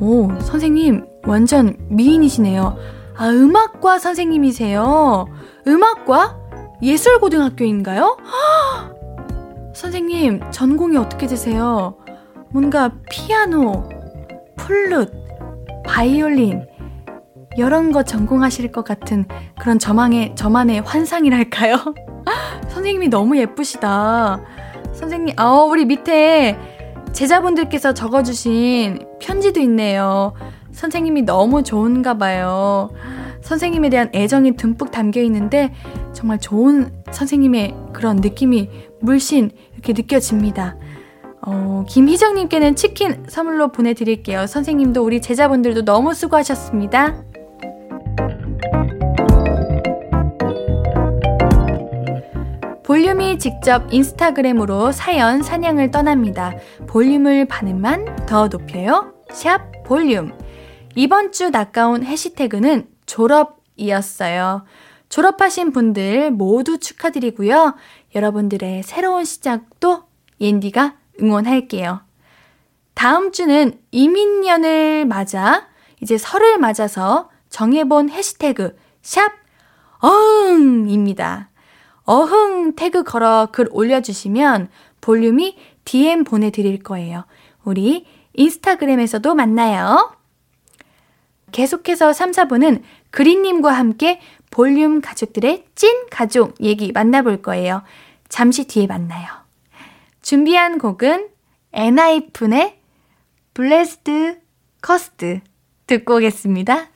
[0.00, 2.76] 오, 선생님, 완전 미인이시네요.
[3.16, 5.26] 아, 음악과 선생님이세요.
[5.66, 6.38] 음악과?
[6.82, 8.16] 예술고등학교인가요?
[9.74, 11.96] 선생님, 전공이 어떻게 되세요?
[12.50, 13.88] 뭔가 피아노,
[14.56, 15.12] 플룻,
[15.84, 16.66] 바이올린,
[17.56, 19.26] 이런 거 전공하실 것 같은
[19.58, 21.76] 그런 저만의, 저만의 환상이랄까요?
[22.70, 24.40] 선생님이 너무 예쁘시다.
[24.94, 26.58] 선생님, 어, 우리 밑에
[27.12, 30.32] 제자분들께서 적어주신 편지도 있네요.
[30.72, 32.90] 선생님이 너무 좋은가 봐요.
[33.42, 35.72] 선생님에 대한 애정이 듬뿍 담겨 있는데
[36.12, 38.68] 정말 좋은 선생님의 그런 느낌이
[39.00, 40.76] 물씬 이렇게 느껴집니다.
[41.42, 44.46] 어, 김희정님께는 치킨 선물로 보내드릴게요.
[44.46, 47.24] 선생님도 우리 제자분들도 너무 수고하셨습니다.
[52.84, 56.52] 볼륨이 직접 인스타그램으로 사연 사냥을 떠납니다.
[56.88, 59.14] 볼륨을 반음만 더 높여요.
[59.32, 60.32] 샵 볼륨.
[60.96, 64.64] 이번 주 낚아온 해시태그는 졸업이었어요.
[65.08, 67.74] 졸업하신 분들 모두 축하드리고요.
[68.14, 70.04] 여러분들의 새로운 시작도
[70.40, 72.00] 옌디가 응원할게요.
[72.94, 75.68] 다음 주는 이민년을 맞아
[76.00, 79.32] 이제 설을 맞아서 정해본 해시태그 샵
[80.00, 81.50] 어흥입니다.
[82.04, 84.68] 어흥 태그 걸어 글 올려주시면
[85.00, 87.24] 볼륨이 DM 보내드릴 거예요.
[87.64, 90.19] 우리 인스타그램에서도 만나요.
[91.52, 97.82] 계속해서 3, 4부는 그린님과 함께 볼륨 가족들의 찐 가족 얘기 만나볼 거예요.
[98.28, 99.26] 잠시 뒤에 만나요.
[100.22, 101.28] 준비한 곡은
[101.72, 102.78] 엔하이픈의
[103.54, 105.40] Blessed-Cursed
[105.86, 106.88] 듣고 오겠습니다.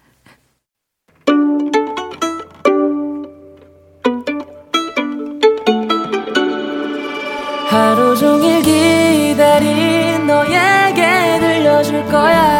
[7.68, 12.53] 하루 종일 기다린 너에게 들려줄 거야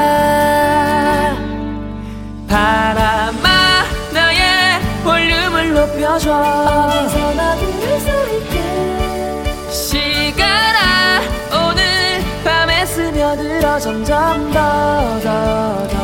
[6.14, 15.94] 높여줘 어디서나 들을 수 있게 시간아 오늘 밤에 스며들어 점점 더 더 더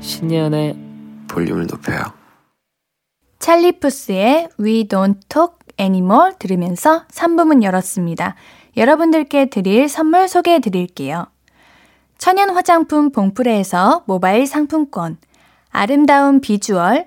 [0.00, 0.76] 신예은의
[1.28, 2.00] 볼륨을 높여요.
[3.40, 8.34] 찰리푸스의 We Don't Talk Anymore 들으면서 3부 문 열었습니다.
[8.76, 11.26] 여러분들께 드릴 선물 소개해 드릴게요.
[12.16, 15.18] 천연 화장품 봉프레에서 모바일 상품권,
[15.70, 17.06] 아름다운 비주얼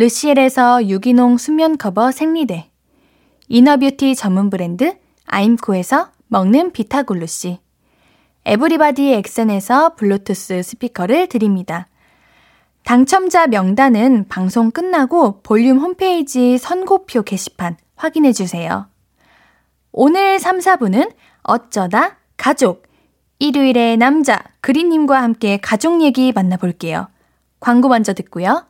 [0.00, 2.70] 르시엘에서 유기농 수면 커버 생리대,
[3.48, 7.58] 이너뷰티 전문 브랜드 아임코에서 먹는 비타글루시,
[8.46, 11.86] 에브리바디 엑센에서 블루투스 스피커를 드립니다.
[12.82, 18.88] 당첨자 명단은 방송 끝나고 볼륨 홈페이지 선고표 게시판 확인해 주세요.
[19.92, 22.86] 오늘 3, 4부는 어쩌다 가족.
[23.38, 27.08] 일요일의 남자 그린님과 함께 가족 얘기 만나볼게요.
[27.60, 28.69] 광고 먼저 듣고요.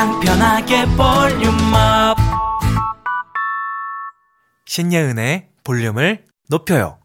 [0.00, 2.16] 그냥 편하게 볼륨업.
[4.64, 6.96] 신예은의 볼륨을 높여요.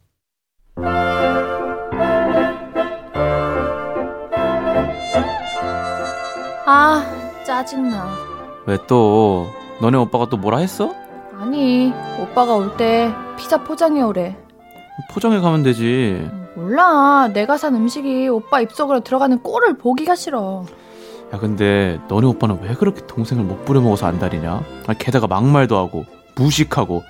[6.66, 7.04] 아,
[7.46, 8.16] 짜증나.
[8.66, 9.48] 왜 또
[9.82, 10.94] 너네 오빠가 또 뭐라 했어?
[11.38, 14.36] 아니, 오빠가 올 때 피자 포장해 오래.
[15.12, 16.30] 포장해 가면 되지.
[16.56, 17.28] 몰라.
[17.34, 20.66] 내가 산 음식이 오빠 입속으로 들어가는 꼴을 보기가 싫어.
[21.36, 24.64] 야 근데 너네 오빠는 왜 그렇게 동생을 못 부려 먹어서 안달이냐?
[24.88, 27.04] 아, 게다가 막말도 하고 무식하고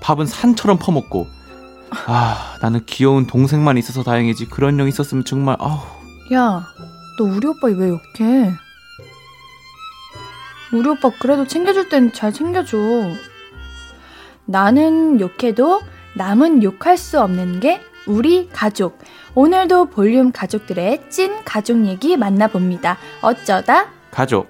[0.00, 1.26] 밥은 산처럼 퍼먹고.
[2.06, 5.78] 아 나는 귀여운 동생만 있어서 다행이지 그런 형 있었으면 정말 아우
[6.32, 6.64] 야,
[7.18, 8.52] 너 우리 오빠 왜 욕해?
[10.72, 12.78] 우리 오빠 그래도 챙겨줄 땐 잘 챙겨줘.
[14.46, 15.82] 나는 욕해도
[16.16, 18.98] 남은 욕할 수 없는 게 우리 가족.
[19.36, 22.96] 오늘도 볼륨 가족들의 찐 가족 얘기 만나봅니다.
[23.20, 24.48] 어쩌다 가족.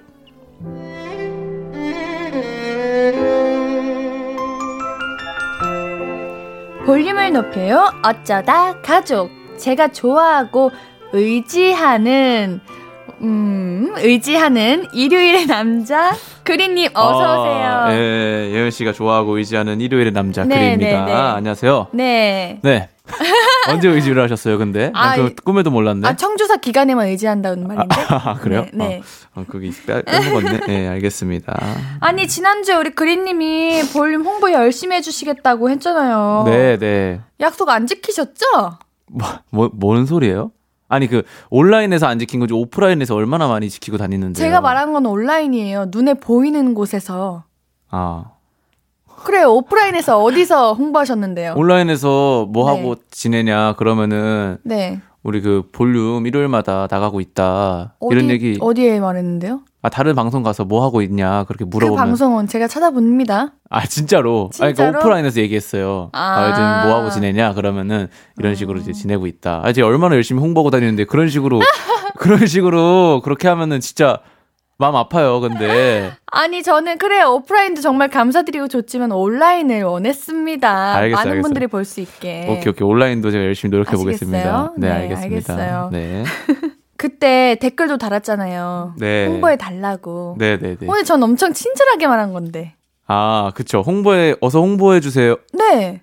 [6.85, 7.91] 볼륨을 높여요.
[8.01, 9.29] 어쩌다 가족.
[9.57, 10.71] 제가 좋아하고
[11.11, 12.61] 의지하는
[13.19, 17.67] 음, 의지하는 일요일의 남자 그린님 어서 오세요.
[17.67, 21.05] 아, 예, 예은 씨가 좋아하고 의지하는 일요일의 남자 네, 그리입니다.
[21.05, 21.17] 네, 네.
[21.19, 21.87] 안녕하세요.
[21.91, 22.59] 네.
[22.61, 22.89] 네.
[23.69, 24.91] 언제 의지를 하셨어요, 근데?
[24.93, 26.07] 아, 난그 꿈에도 몰랐네.
[26.07, 27.95] 아 청주사 기간에만 의지한다는 말인데.
[28.09, 28.65] 아, 그래요?
[28.73, 28.87] 네.
[28.87, 29.01] 네.
[29.35, 29.45] 어, 어,
[29.85, 30.59] 빼, 빼먹었네.
[30.67, 31.53] 네, 알겠습니다.
[31.99, 36.43] 아니 지난주에 우리 그린님이 볼륨 홍보 열심히 해주시겠다고 했잖아요.
[36.45, 37.21] 네, 네.
[37.39, 38.45] 약속 안 지키셨죠?
[39.09, 40.51] 뭐, 뭐, 뭔 소리예요?
[40.89, 44.39] 아니, 그, 온라인에서 안 지킨 거지, 오프라인에서 얼마나 많이 지키고 다니는데.
[44.39, 45.87] 제가 말한 건 온라인이에요.
[45.89, 47.43] 눈에 보이는 곳에서.
[47.89, 48.36] 아.
[49.23, 49.51] 그래요.
[49.53, 51.53] 오프라인에서 어디서 홍보하셨는데요?
[51.55, 52.77] 온라인에서 뭐 네.
[52.77, 55.01] 하고 지내냐 그러면은 네.
[55.23, 59.61] 우리 그 볼륨 일요일마다 나가고 있다 어디, 이런 얘기 어디에 말했는데요?
[59.81, 63.51] 아 다른 방송 가서 뭐 하고 있냐 그렇게 그 물어보면 방송은 제가 찾아봅니다.
[63.69, 64.99] 아 진짜로 아니 그러니까 진짜로?
[64.99, 66.19] 오프라인에서 얘기했어요 아.
[66.19, 70.39] 아, 요즘 뭐 하고 지내냐 그러면은 이런 식으로 이제 지내고 있다 아 제가 얼마나 열심히
[70.41, 71.59] 홍보하고 다니는데 그런 식으로
[72.17, 74.19] 그런 식으로 그렇게 하면은 진짜
[74.79, 77.31] 마음 아파요 근데 아니 저는 그래요.
[77.33, 80.95] 오프라인도 정말 감사드리고 좋지만 온라인을 원했습니다.
[80.95, 81.41] 알겠어요, 많은 알겠어요.
[81.41, 82.47] 분들이 볼 수 있게.
[82.49, 84.73] 오케이 오케이 온라인도 제가 열심히 노력해 보겠습니다 아시겠어요?
[84.77, 85.89] 네, 네, 알겠습니다 알겠어요.
[85.91, 86.23] 네
[86.97, 88.95] 그때 댓글도 달았잖아요.
[88.97, 89.27] 네.
[89.27, 90.35] 홍보해 달라고.
[90.39, 92.73] 네네네 오늘 전 엄청 친절하게 말한 건데.
[93.07, 96.01] 아 그쵸 홍보에 어서 홍보해 주세요 네.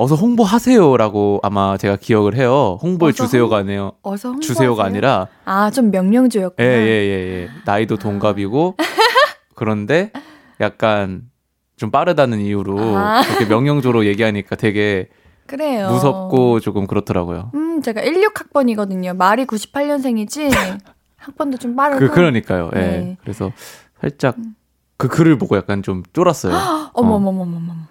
[0.00, 2.78] 어서 홍보하세요라고 아마 제가 기억을 해요.
[2.80, 3.92] 어서 주세요가 아니에요.
[4.00, 6.66] 어서 홍보 주세요가 아니라 아, 좀 명령조였구나.
[6.66, 7.48] 예, 예, 예, 예.
[7.66, 8.78] 나이도 동갑이고
[9.54, 10.10] 그런데
[10.58, 11.24] 약간
[11.76, 13.20] 좀 빠르다는 이유로 아.
[13.20, 15.10] 그렇게 명령조로 얘기하니까 되게
[15.44, 15.90] 그래요.
[15.90, 17.50] 무섭고 조금 그렇더라고요.
[17.54, 19.14] 음, 제가 16학번이거든요.
[19.14, 20.78] 말이 98년생이지.
[21.18, 21.98] 학번도 좀 빠르고.
[21.98, 22.70] 그 그러니까요.
[22.74, 22.78] 예.
[22.78, 23.16] 네.
[23.20, 23.52] 그래서
[24.00, 24.36] 살짝
[24.96, 26.54] 그 글을 보고 약간 좀 쫄았어요.
[26.94, 27.89] 어머머머머머.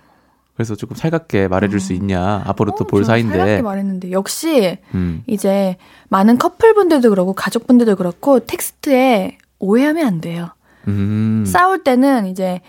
[0.60, 2.44] 그래서 조금 살갑게 말해줄 수 있냐.
[2.46, 3.62] 앞으로 또 어, 볼 저는 살갑게 사이인데.
[3.62, 5.24] 말했는데 역시 음.
[5.26, 5.78] 이제
[6.10, 10.50] 많은 커플분들도 그렇고 가족분들도 그렇고 텍스트에 오해하면 안 돼요.
[10.90, 11.46] 음.
[11.48, 12.60] 싸울 때는 이제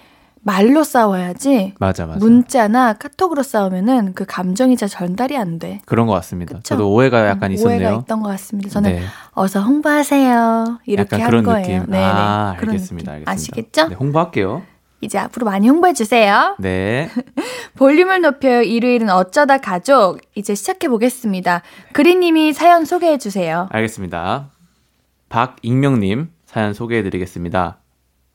[0.42, 2.20] 말로 싸워야지 맞아, 맞아.
[2.20, 5.80] 문자나 카톡으로 싸우면은 그 감정이 잘 전달이 안 돼.
[5.84, 6.58] 그런 것 같습니다.
[6.58, 6.62] 그쵸?
[6.62, 7.88] 저도 오해가 약간 음, 있었네요.
[7.88, 8.70] 오해가 있던 것 같습니다.
[8.70, 9.02] 저는 네.
[9.32, 10.78] 어서 홍보하세요.
[10.86, 11.80] 이렇게 약간 한 그런 거예요.
[11.80, 11.90] 느낌.
[11.90, 12.04] 네네.
[12.04, 13.10] 아, 알겠습니다.
[13.14, 13.30] 알겠습니다.
[13.32, 13.88] 아시겠죠?
[13.88, 14.62] 네, 홍보할게요.
[15.00, 16.56] 이제 앞으로 많이 홍보해 주세요.
[16.58, 17.10] 네.
[17.76, 18.62] 볼륨을 높여요.
[18.62, 20.20] 일요일은 어쩌다 가족.
[20.34, 21.62] 이제 시작해 보겠습니다.
[21.92, 23.68] 그린님이 사연 소개해 주세요.
[23.70, 24.50] 알겠습니다.
[25.28, 27.79] 박익명님 사연 소개해드리겠습니다.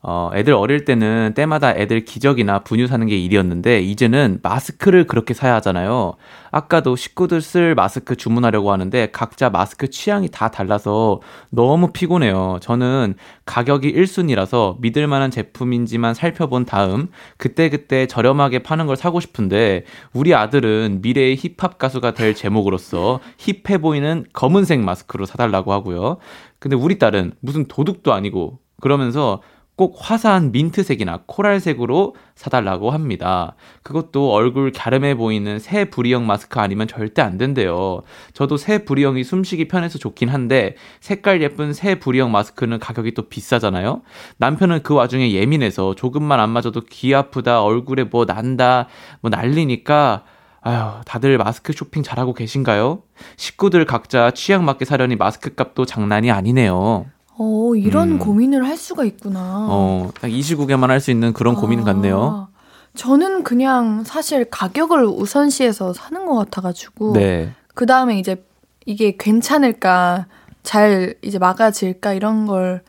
[0.08, 5.56] 어, 애들 어릴 때는 때마다 애들 기저귀나 분유 사는 게 일이었는데 이제는 마스크를 그렇게 사야
[5.56, 6.14] 하잖아요.
[6.52, 12.60] 아까도 식구들 쓸 마스크 주문하려고 하는데 각자 마스크 취향이 다 달라서 너무 피곤해요.
[12.62, 13.16] 저는
[13.48, 21.00] 가격이 1순위라서 믿을 만한 제품인지만 살펴본 다음 그때그때 저렴하게 파는 걸 사고 싶은데 우리 아들은
[21.02, 26.18] 미래의 힙합 가수가 될 제목으로서 힙해 보이는 검은색 마스크로 사달라고 하고요.
[26.60, 29.42] 근데 우리 딸은 무슨 도둑도 아니고 그러면서
[29.76, 33.56] 꼭 화사한 민트색이나 코랄색으로 사달라고 합니다.
[33.84, 38.02] 그것도 얼굴 갸름해 보이는 새 부리형 마스크 아니면 절대 안 된대요.
[38.34, 44.02] 저도 새 부리형이 숨쉬기 편해서 좋긴 한데 색깔 예쁜 새 부리형 마스크는 가격이 또 비싸잖아요.
[44.38, 48.88] 남편은 그 와중에 예민해서 조금만 안 맞아도 귀 아프다, 얼굴에 뭐 난다,
[49.22, 50.24] 뭐 난리니까
[50.62, 53.04] 아휴, 다들 마스크 쇼핑 잘하고 계신가요?
[53.38, 57.06] 식구들 각자 취향 맞게 사려니 마스크 값도 장난이 아니네요.
[57.38, 58.20] 어, 이런 음.
[58.20, 59.68] 고민을 할 수가 있구나.
[59.70, 62.22] 어, 딱 이 시국에만 할 수 있는 그런 고민 같네요.
[62.22, 62.48] 아,
[62.96, 67.52] 저는 그냥 사실 가격을 우선시해서 사는 것 같아가지고 네.
[67.74, 68.44] 그 다음에 이제
[68.86, 70.28] 이게 괜찮을까
[70.64, 72.82] 잘 이제 막아질까 이런 걸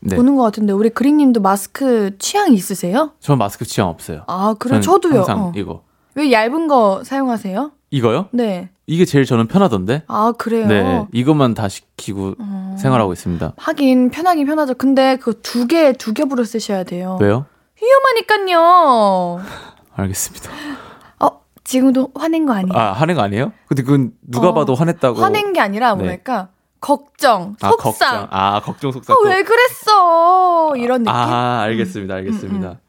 [0.00, 0.14] 네.
[0.14, 3.12] 보는 것 같은데 우리 그린님도 마스크 취향 있으세요?
[3.18, 4.22] 전 마스크 취향 없어요.
[4.28, 5.18] 아 그래 저는 저도요.
[5.20, 5.52] 항상 어.
[5.56, 5.82] 이거.
[6.14, 7.72] 왜 얇은 거 사용하세요?
[7.90, 8.28] 이거요?
[8.32, 8.70] 네.
[8.86, 10.04] 이게 제일 저는 편하던데.
[10.06, 10.66] 아 그래요.
[10.68, 11.06] 네.
[11.12, 12.76] 이것만 다 시키고 어.
[12.78, 13.54] 생활하고 있습니다.
[13.56, 14.74] 하긴 편하긴 편하죠.
[14.74, 17.18] 근데 그 두 개 두 겹으로 쓰셔야 돼요.
[17.20, 17.46] 왜요?
[17.82, 19.40] 위험하니까요.
[19.96, 20.50] 알겠습니다.
[21.20, 22.72] 어 지금도 화낸 거 아니에요?
[22.78, 23.52] 아, 화낸 거 아니에요?
[23.66, 25.20] 근데 그건 누가 어, 봐도 화냈다고.
[25.20, 26.02] 화낸 게 아니라 네.
[26.02, 26.48] 뭐랄까
[26.80, 27.78] 걱정, 아, 속상.
[27.92, 28.28] 걱정.
[28.30, 29.16] 아, 걱정 속상.
[29.16, 30.76] 아, 왜 그랬어?
[30.76, 31.12] 이런 느낌.
[31.12, 32.14] 아, 알겠습니다.
[32.14, 32.68] 알겠습니다.
[32.68, 32.85] 음, 음.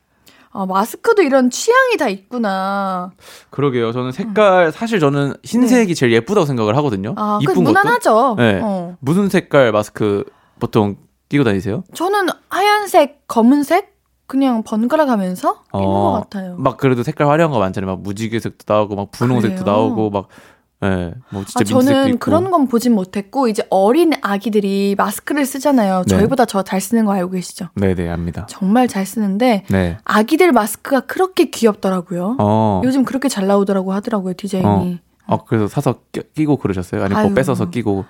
[0.58, 3.12] 아, 마스크도 이런 취향이 다 있구나.
[3.52, 3.92] 그러게요.
[3.92, 7.10] 저는 색깔 사실 저는 흰색이 제일 예쁘다고 생각을 하거든요.
[7.10, 7.16] 네.
[7.16, 7.74] 아, 그 이쁜 것도.
[7.74, 8.36] 무난하죠.
[8.40, 8.60] 네.
[8.64, 8.96] 어.
[9.00, 10.24] 무슨 색깔 마스크
[10.60, 10.96] 보통
[11.30, 11.84] 끼고 다니세요?
[11.94, 13.96] 저는 하얀색, 검은색
[14.26, 16.56] 그냥 번갈아 가면서 끼는 어, 것 같아요.
[16.58, 17.92] 막 그래도 색깔 화려한 거 많잖아요.
[17.92, 19.76] 막 무지개색도 나오고 막 분홍색도 그래요?
[19.76, 20.28] 나오고 막
[20.84, 22.20] 예, 뭐 진짜 아, 저는.
[22.20, 26.04] 그런 건 보진 못했고 이제 어린 아기들이 마스크를 쓰잖아요.
[26.08, 26.16] 네.
[26.18, 27.70] 저희보다 저 잘 쓰는 거 알고 계시죠?
[27.76, 28.46] 네, 네, 압니다.
[28.48, 29.98] 정말 잘 쓰는데 네.
[30.04, 32.36] 아기들 마스크가 그렇게 귀엽더라고요.
[32.40, 32.82] 어.
[32.84, 35.00] 요즘 그렇게 잘 나오더라고 하더라고요 디자인이.
[35.28, 37.04] 어, 그래서 사서 끼, 끼고 그러셨어요?
[37.04, 37.24] 아니면.
[37.24, 38.06] 뭐 뺏어서 끼고.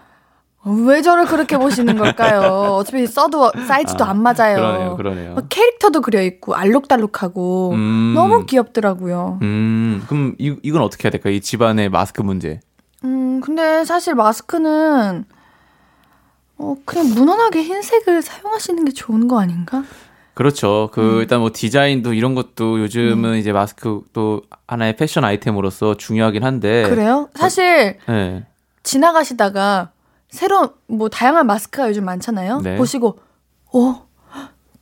[0.68, 2.76] 어, 왜 저를 그렇게 보시는 걸까요?
[2.76, 4.56] 어차피 써도 사이즈도 아, 안 맞아요.
[4.58, 5.34] 그러네요, 그러네요.
[5.36, 8.14] 막 캐릭터도 그려 있고 알록달록하고 음.
[8.14, 9.40] 너무 귀엽더라고요.
[9.42, 11.34] 음, 그럼 이, 이건 어떻게 해야 될까요?
[11.34, 12.60] 이 집안의 마스크 문제.
[13.06, 15.24] 음, 근데 사실 마스크는
[16.58, 19.84] 어, 그냥 무난하게 흰색을 사용하시는 게 좋은 거 아닌가?
[20.34, 20.90] 그렇죠.
[20.92, 21.20] 그 음.
[21.22, 26.84] 일단 뭐 디자인도 이런 것도 요즘은 이제 마스크 또 하나의 패션 아이템으로서 중요하긴 한데.
[26.90, 27.30] 그래요?
[27.36, 28.46] 사실 네.
[28.84, 29.92] 지나가시다가
[30.30, 32.62] 새로운 뭐 다양한 마스크가 요즘 많잖아요.
[32.62, 32.78] 네.
[32.78, 33.20] 보시고
[33.74, 34.08] 어,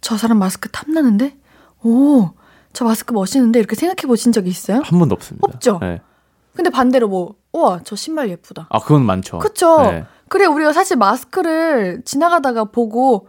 [0.01, 1.37] 저 사람 마스크 탐나는데?
[1.83, 2.31] 오,
[2.73, 4.81] 저 마스크 멋있는데 이렇게 생각해 보신 적 있어요?
[4.83, 5.47] 한 번도 없습니다.
[5.47, 5.79] 없죠?
[5.81, 6.01] 네.
[6.55, 8.67] 근데 반대로 뭐, 우와, 저 신발 예쁘다.
[8.69, 9.39] 아, 그건 많죠.
[9.39, 9.81] 그쵸?
[9.83, 10.05] 네.
[10.29, 13.27] 그래, 우리가 사실 마스크를 지나가다가 보고,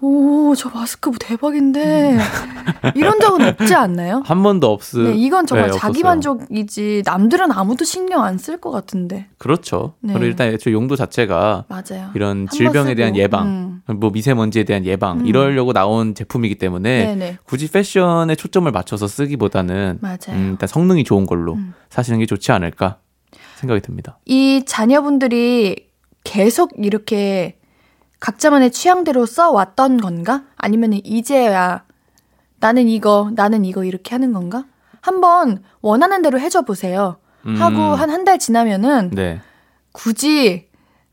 [0.00, 2.18] 오, 저 마스크 뭐 대박인데.
[2.94, 4.22] 이런 적은 없지 않나요?
[4.24, 4.98] 한 번도 없으.
[4.98, 6.02] 네, 이건 정말 네, 자기.
[6.04, 9.26] 만족이지, 남들은 아무도 신경 안 쓸 것 같은데.
[9.38, 9.94] 그렇죠.
[10.00, 10.12] 네.
[10.12, 12.10] 그리고 일단 애초에 용도 자체가 맞아요.
[12.14, 13.96] 이런 질병에 대한 예방, 음.
[13.98, 15.26] 뭐 미세먼지에 대한 예방 음.
[15.26, 17.38] 이러려고 나온 제품이기 때문에 네네.
[17.44, 20.16] 굳이 패션에 초점을 맞춰서 쓰기보다는 맞아요.
[20.30, 21.74] 음, 일단 성능이 좋은 걸로 음.
[21.90, 22.98] 사시는 게 좋지 않을까
[23.56, 24.18] 생각이 듭니다.
[24.26, 25.88] 이 자녀분들이
[26.22, 27.57] 계속 이렇게
[28.20, 30.42] 각자만의 취향대로 써왔던 건가?
[30.56, 31.84] 아니면 이제야
[32.60, 34.64] 나는 이거, 나는 이거 이렇게 하는 건가?
[35.00, 37.18] 한번 원하는 대로 해줘 보세요.
[37.44, 39.40] 하고 음, 한한 달 지나면은 네,
[39.92, 40.68] 굳이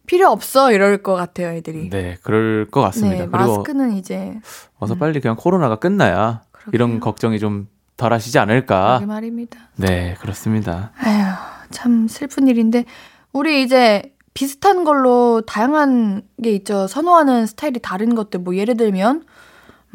[0.07, 1.89] 필요 없어 이럴 것 같아요, 애들이.
[1.89, 3.25] 네, 그럴 것 같습니다.
[3.25, 4.39] 네, 그리고 마스크는 이제
[4.77, 6.71] 어서 빨리 그냥 코로나가 끝나야 그러게요.
[6.73, 8.99] 이런 걱정이 좀 덜하시지 않을까.
[9.05, 9.69] 말입니다.
[9.77, 10.91] 네, 그렇습니다.
[10.97, 11.35] 아휴,
[11.69, 12.85] 참 슬픈 일인데
[13.31, 16.87] 우리 이제 비슷한 걸로 다양한 게 있죠.
[16.87, 19.23] 선호하는 스타일이 다른 것들 뭐 예를 들면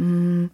[0.00, 0.48] 음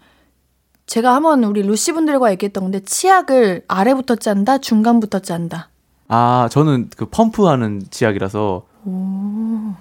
[0.87, 5.71] 제가 한번 우리 루시 분들과 얘기했던 건데 치약을 아래부터 짠다, 중간부터 짠다.
[6.09, 9.75] 아, 저는 그 펌프하는 치약이라서 오.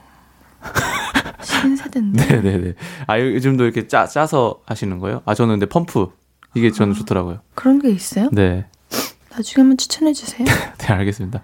[1.41, 2.25] 신세대인데.
[2.27, 2.73] 네, 네, 네.
[3.07, 5.21] 아, 요- 요즘도 이렇게 짜 짜서 하시는 거예요?
[5.25, 6.07] 아, 저는 근데 펌프
[6.55, 6.97] 이게 저는 아.
[6.97, 7.39] 좋더라고요.
[7.55, 8.29] 그런 게 있어요?
[8.31, 8.65] 네.
[9.31, 10.45] 나중에 한번 추천해 주세요.
[10.79, 11.41] 네, 알겠습니다.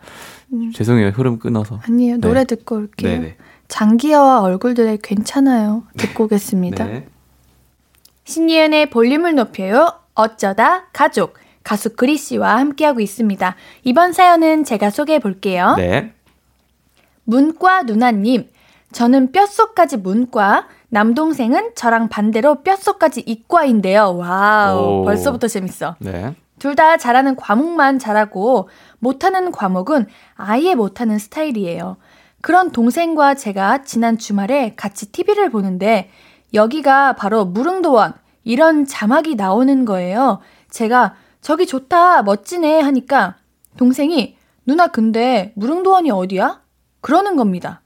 [0.54, 0.72] 음.
[0.74, 1.10] 죄송해요.
[1.10, 1.80] 흐름 끊어서.
[1.88, 2.16] 아니에요.
[2.16, 2.22] 네.
[2.22, 3.12] 노래 듣고 올게요.
[3.12, 3.38] 네, 네.
[3.68, 5.84] 장기하와 얼굴들의 괜찮아요.
[5.98, 6.86] 듣고 오겠습니다.
[6.86, 7.08] 네.
[8.26, 9.94] 신예은의 볼륨을 높여요.
[10.14, 13.56] 어쩌다 가족 가수 그리 씨와 함께하고 있습니다.
[13.84, 15.76] 이번 사연은 제가 소개해 볼게요.
[15.78, 16.14] 네.
[17.24, 18.50] 문과 누나님,
[18.92, 24.18] 저는 뼛속까지 문과, 남동생은 저랑 반대로 뼛속까지 이과인데요.
[24.18, 25.06] 와우, 오.
[25.06, 25.96] 벌써부터 재밌어.
[26.00, 26.36] 네.
[26.60, 28.70] 둘 다 잘하는 과목만 잘하고
[29.06, 31.98] 못하는 과목은 아예 못하는 스타일이에요.
[32.40, 36.10] 그런 동생과 제가 지난 주말에 같이 TV를 보는데
[36.54, 40.40] 여기가 바로 무릉도원 이런 자막이 나오는 거예요.
[40.70, 43.36] 제가 저기 좋다 멋지네 하니까
[43.78, 46.62] 동생이 누나 근데 무릉도원이 어디야?
[47.02, 47.82] 그러는 겁니다.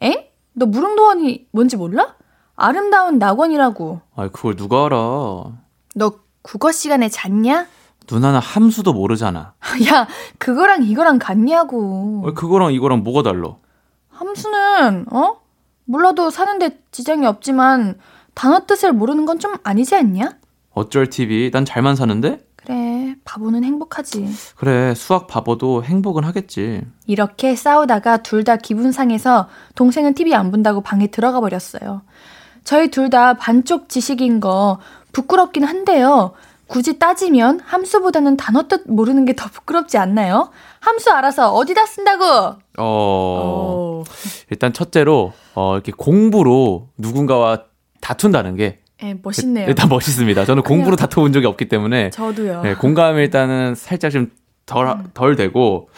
[0.00, 0.26] 엥?
[0.52, 2.16] 너 무릉도원이 뭔지 몰라?
[2.56, 4.00] 아름다운 낙원이라고.
[4.16, 4.96] 아, 그걸 누가 알아?
[5.94, 7.66] 너 국어 시간에 잤냐?
[8.10, 9.54] 누나는 함수도 모르잖아.
[9.92, 10.06] 야,
[10.38, 12.22] 그거랑 이거랑 같냐고.
[12.26, 13.56] 어, 그거랑 이거랑 뭐가 달라?
[14.10, 15.36] 함수는, 어?
[15.84, 17.98] 몰라도 사는데 지장이 없지만,
[18.34, 20.36] 단어 뜻을 모르는 건 좀 아니지 않냐?
[20.72, 21.50] 어쩔 TV?
[21.50, 22.40] 난 잘만 사는데?
[22.56, 24.28] 그래, 바보는 행복하지.
[24.56, 26.82] 그래, 수학 바보도 행복은 하겠지.
[27.06, 32.02] 이렇게 싸우다가 둘 다 기분 상해서 동생은 TV 안 본다고 방에 들어가 버렸어요.
[32.64, 34.78] 저희 둘 다 반쪽 지식인 거
[35.12, 36.32] 부끄럽긴 한데요.
[36.70, 40.50] 굳이 따지면 함수보다는 단어 뜻 모르는 게 더 부끄럽지 않나요?
[40.78, 42.24] 함수 알아서 어디다 쓴다고?
[42.24, 44.04] 어, 어.
[44.50, 47.64] 일단 첫째로, 어, 이렇게 공부로 누군가와
[48.00, 49.66] 다툰다는 게 예, 멋있네요.
[49.66, 50.44] 일단 멋있습니다.
[50.44, 52.62] 저는 공부로 다퉈본 적이 없기 때문에 저도요.
[52.62, 54.30] 네, 공감이 일단은 살짝 좀
[54.66, 55.88] 덜, 덜 되고,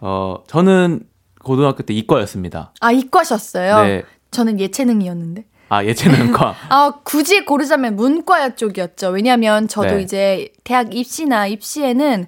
[0.00, 1.00] 어, 저는
[1.42, 2.72] 고등학교 때 이과였습니다.
[2.80, 3.82] 아, 이과셨어요?
[3.82, 4.02] 네.
[4.30, 5.44] 저는 예체능이었는데.
[5.70, 6.54] 아, 예체능과.
[6.68, 9.08] 아, 굳이 고르자면 문과 쪽이었죠.
[9.08, 10.02] 왜냐면 저도 네.
[10.02, 12.26] 이제 대학 입시나 입시에는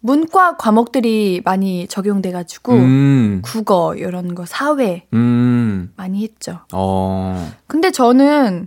[0.00, 6.58] 문과 과목들이 많이 적용돼가지고 음, 국어 이런 거 사회 음, 많이 했죠.
[6.72, 8.66] 어, 근데 저는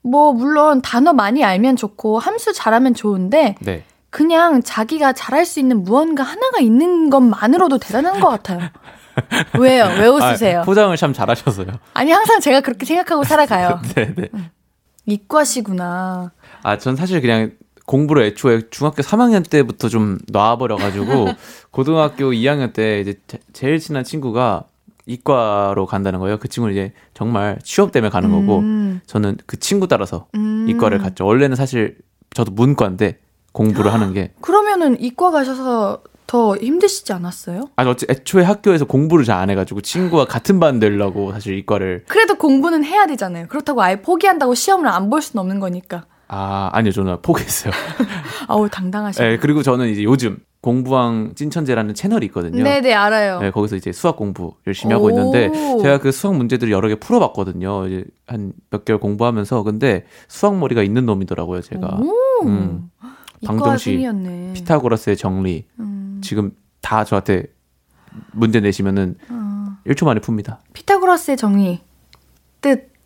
[0.00, 3.84] 뭐 물론 단어 많이 알면 좋고 함수 잘하면 좋은데 네.
[4.08, 8.60] 그냥 자기가 잘할 수 있는 무언가 하나가 있는 것만으로도 대단한 것 같아요.
[9.58, 9.84] 왜요?
[9.98, 10.60] 왜 웃으세요?
[10.60, 11.66] 아, 포장을 참 잘하셔서요.
[11.94, 13.80] 아니 항상 제가 그렇게 생각하고 살아가요.
[13.94, 14.28] 네, 네.
[15.06, 16.32] 이과시구나.
[16.62, 17.52] 아, 전 사실 그냥
[17.86, 21.28] 공부를 애초에 중학교 3학년 때부터 좀 놔버려가지고,
[21.70, 24.64] 고등학교 2학년 때 이제 제- 제일 친한 친구가
[25.06, 26.38] 이과로 간다는 거예요.
[26.38, 30.66] 그 친구는 이제 정말 취업 때문에 가는 거고, 음, 저는 그 친구 따라서 음.
[30.68, 31.24] 이과를 갔죠.
[31.24, 31.96] 원래는 사실
[32.34, 33.18] 저도 문과인데
[33.52, 37.68] 공부를 하는 게 그러면은 이과 가셔서 더 힘드시지 않았어요?
[37.76, 42.34] 아니 어째 애초에 학교에서 공부를 잘 안 해가지고 친구와 같은 반 되려고 사실 이과를 그래도
[42.36, 43.46] 공부는 해야 되잖아요.
[43.48, 46.06] 그렇다고 아예 포기한다고 시험을 안 볼 수는 없는 거니까.
[46.28, 47.72] 아 아니요 저는 포기했어요.
[48.48, 49.28] 아우 당당하시네.
[49.28, 52.64] 네, 그리고 저는 이제 요즘 공부왕 찐천재라는 채널이 있거든요.
[52.64, 53.38] 네네 알아요.
[53.40, 55.10] 네, 거기서 이제 수학 공부 열심히 하고 오.
[55.10, 55.52] 있는데
[55.82, 57.86] 제가 그 수학 문제들을 여러 개 풀어봤거든요.
[57.86, 62.00] 이제 한 몇 개월 공부하면서 근데 수학 머리가 있는 놈이더라고요 제가.
[62.00, 62.46] 오.
[62.46, 62.90] 음.
[63.44, 64.00] 방정식.
[64.54, 67.44] 피타고라스의 정리 음, 지금 다 저한테
[68.32, 69.76] 문제 내시면은 어.
[69.86, 70.58] 1초 만에 풉니다.
[70.72, 71.80] 피타고라스의 정의
[72.60, 72.96] 뜻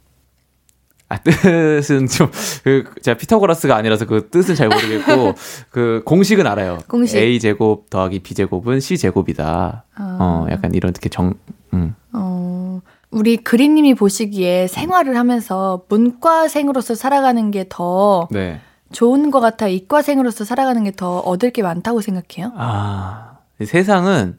[1.10, 2.30] 아, 뜻은 좀,
[2.62, 5.34] 그, 제가 피타고라스가 아니라서 그 뜻은 잘 모르겠고,
[5.68, 6.78] 그 공식은 알아요.
[6.86, 7.16] 공식.
[7.18, 9.86] A제곱 더하기 B제곱은 C제곱이다.
[9.92, 10.18] 아.
[10.20, 11.34] 어, 약간 이런 이렇게 정,
[11.74, 11.96] 음.
[12.12, 12.80] 어,
[13.10, 18.60] 우리 그린님이 보시기에 생활을 하면서 문과생으로서 살아가는 게더 네.
[18.92, 22.52] 좋은 것 같아 이과생으로서 살아가는 게 더 얻을 게 많다고 생각해요?
[22.56, 24.38] 아, 세상은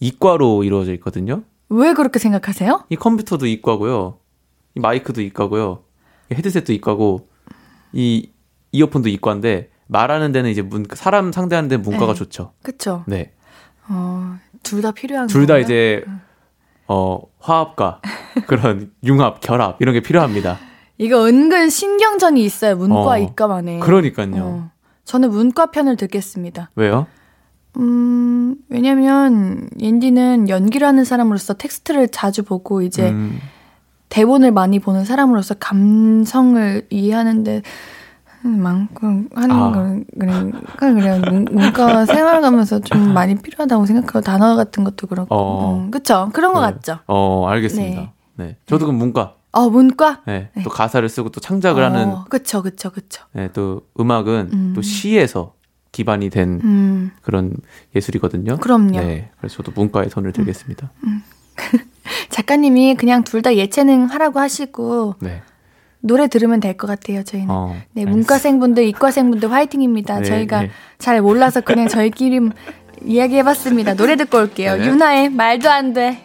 [0.00, 1.42] 이과로 이루어져 있거든요.
[1.68, 2.84] 왜 그렇게 생각하세요?
[2.88, 4.18] 이 컴퓨터도 이과고요.
[4.74, 5.82] 이 마이크도 이과고요.
[6.30, 7.28] 이 헤드셋도 이과고,
[7.92, 8.30] 이
[8.72, 12.18] 이어폰도 이과인데, 말하는 데는 이제 문, 사람 상대하는 데는 문과가 네.
[12.18, 12.52] 좋죠.
[12.62, 13.04] 그쵸?
[13.06, 13.32] 네.
[13.88, 15.58] 어, 둘 다 필요한 둘 다?
[15.58, 16.04] 이제,
[16.86, 18.00] 어, 화합과
[18.46, 20.58] 그런 융합, 결합, 이런 게 필요합니다.
[21.00, 22.76] 이거 은근 신경전이 있어요.
[22.76, 23.78] 문과 어, 이과만에.
[23.78, 24.34] 그러니까요.
[24.36, 24.70] 어,
[25.06, 26.70] 저는 문과 편을 듣겠습니다.
[26.76, 27.06] 왜요?
[27.78, 33.38] 음, 왜냐면 옌디는 연기를 하는 사람으로서 텍스트를 자주 보고 이제 음,
[34.10, 37.62] 대본을 많이 보는 사람으로서 감성을 이해하는데
[38.42, 39.70] 많고 하는 아.
[39.72, 41.30] 걸 그러니까.
[41.30, 45.34] 문- 문과 생활하면서 좀 많이 필요하다고 생각하고 단어 같은 것도 그렇고.
[45.34, 45.76] 어.
[45.78, 46.28] 음, 그쵸?
[46.34, 46.72] 그런 것 네.
[46.74, 46.98] 같죠?
[47.06, 48.12] 어, 알겠습니다.
[48.36, 48.44] 네.
[48.44, 48.56] 네.
[48.66, 49.36] 저도 그럼 문과.
[49.52, 50.20] 어, 문과?
[50.26, 50.50] 네.
[50.54, 50.62] 네.
[50.62, 53.24] 또 가사를 쓰고 또 창작을 하는, 어, 그쵸, 그쵸, 그쵸.
[53.32, 54.72] 네, 또 음악은 음.
[54.74, 55.54] 또 시에서
[55.92, 57.54] 기반이 된 음, 그런
[57.96, 58.58] 예술이거든요.
[58.58, 59.00] 그럼요.
[59.00, 59.30] 네.
[59.38, 60.90] 그래서 저도 문과에 손을 들겠습니다.
[62.30, 65.42] 작가님이 그냥 둘 다 예체능 하라고 하시고 네.
[66.00, 67.50] 노래 들으면 될 것 같아요, 저희는.
[67.50, 68.04] 어, 네.
[68.04, 70.20] 문과생분들, 이과생분들 화이팅입니다.
[70.20, 70.70] 네, 저희가 네.
[70.98, 72.40] 잘 몰라서 그냥 저희끼리
[73.04, 73.94] 이야기해봤습니다.
[73.94, 74.76] 노래 듣고 올게요.
[74.76, 74.86] 네.
[74.86, 76.24] 유나의 말도 안 돼.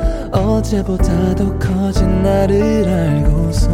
[0.31, 3.69] 어제보다 더 커진 나를 알고서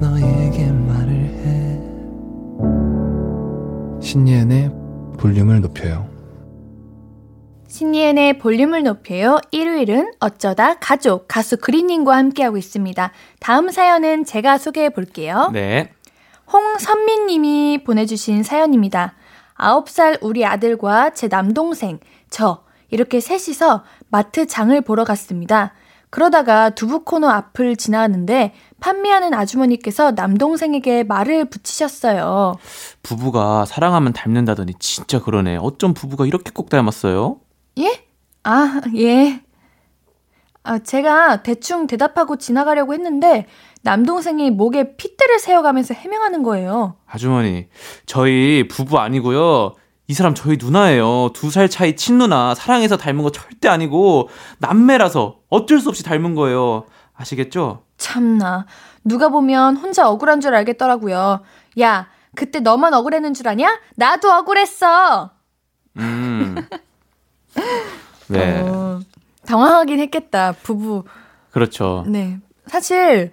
[0.00, 1.80] 너에게 말을 해
[4.00, 4.70] 신예은의
[5.18, 6.08] 볼륨을 높여요.
[7.68, 9.38] 신예은의 볼륨을 높여요.
[9.52, 13.12] 일요일은 어쩌다 가족, 가수 그린님과 함께하고 있습니다.
[13.38, 15.50] 다음 사연은 제가 소개해 볼게요.
[15.52, 15.92] 네.
[16.52, 19.14] 홍선미님이 보내주신 사연입니다.
[19.56, 25.72] 9살 우리 아들과 제 남동생, 저, 이렇게 셋이서 마트 장을 보러 갔습니다.
[26.10, 32.56] 그러다가 두부 코너 앞을 지나가는데 판매하는 아주머니께서 남동생에게 말을 붙이셨어요.
[33.02, 35.58] 부부가 사랑하면 닮는다더니 진짜 그러네.
[35.60, 37.38] 어쩜 부부가 이렇게 꼭 닮았어요?
[37.78, 38.04] 예?
[38.42, 39.40] 아, 예.
[40.62, 43.46] 아, 제가 대충 대답하고 지나가려고 했는데
[43.82, 46.96] 남동생이 목에 핏대를 세어가면서 해명하는 거예요.
[47.06, 47.68] 아주머니,
[48.04, 49.74] 저희 부부 아니고요.
[50.10, 51.30] 이 사람 저희 누나예요.
[51.34, 52.56] 두 살 차이 친누나.
[52.56, 56.84] 사랑해서 닮은 거 절대 아니고 남매라서 어쩔 수 없이 닮은 거예요.
[57.14, 57.84] 아시겠죠?
[57.96, 58.66] 참나.
[59.04, 61.42] 누가 보면 혼자 억울한 줄 알겠더라고요.
[61.80, 63.78] 야, 그때 너만 억울했는 줄 아냐?
[63.94, 65.30] 나도 억울했어.
[65.98, 66.56] 음.
[68.28, 68.62] 네.
[68.62, 68.98] 어,
[69.46, 70.52] 당황하긴 했겠다.
[70.60, 71.04] 부부.
[71.52, 72.02] 그렇죠.
[72.08, 72.38] 네.
[72.66, 73.32] 사실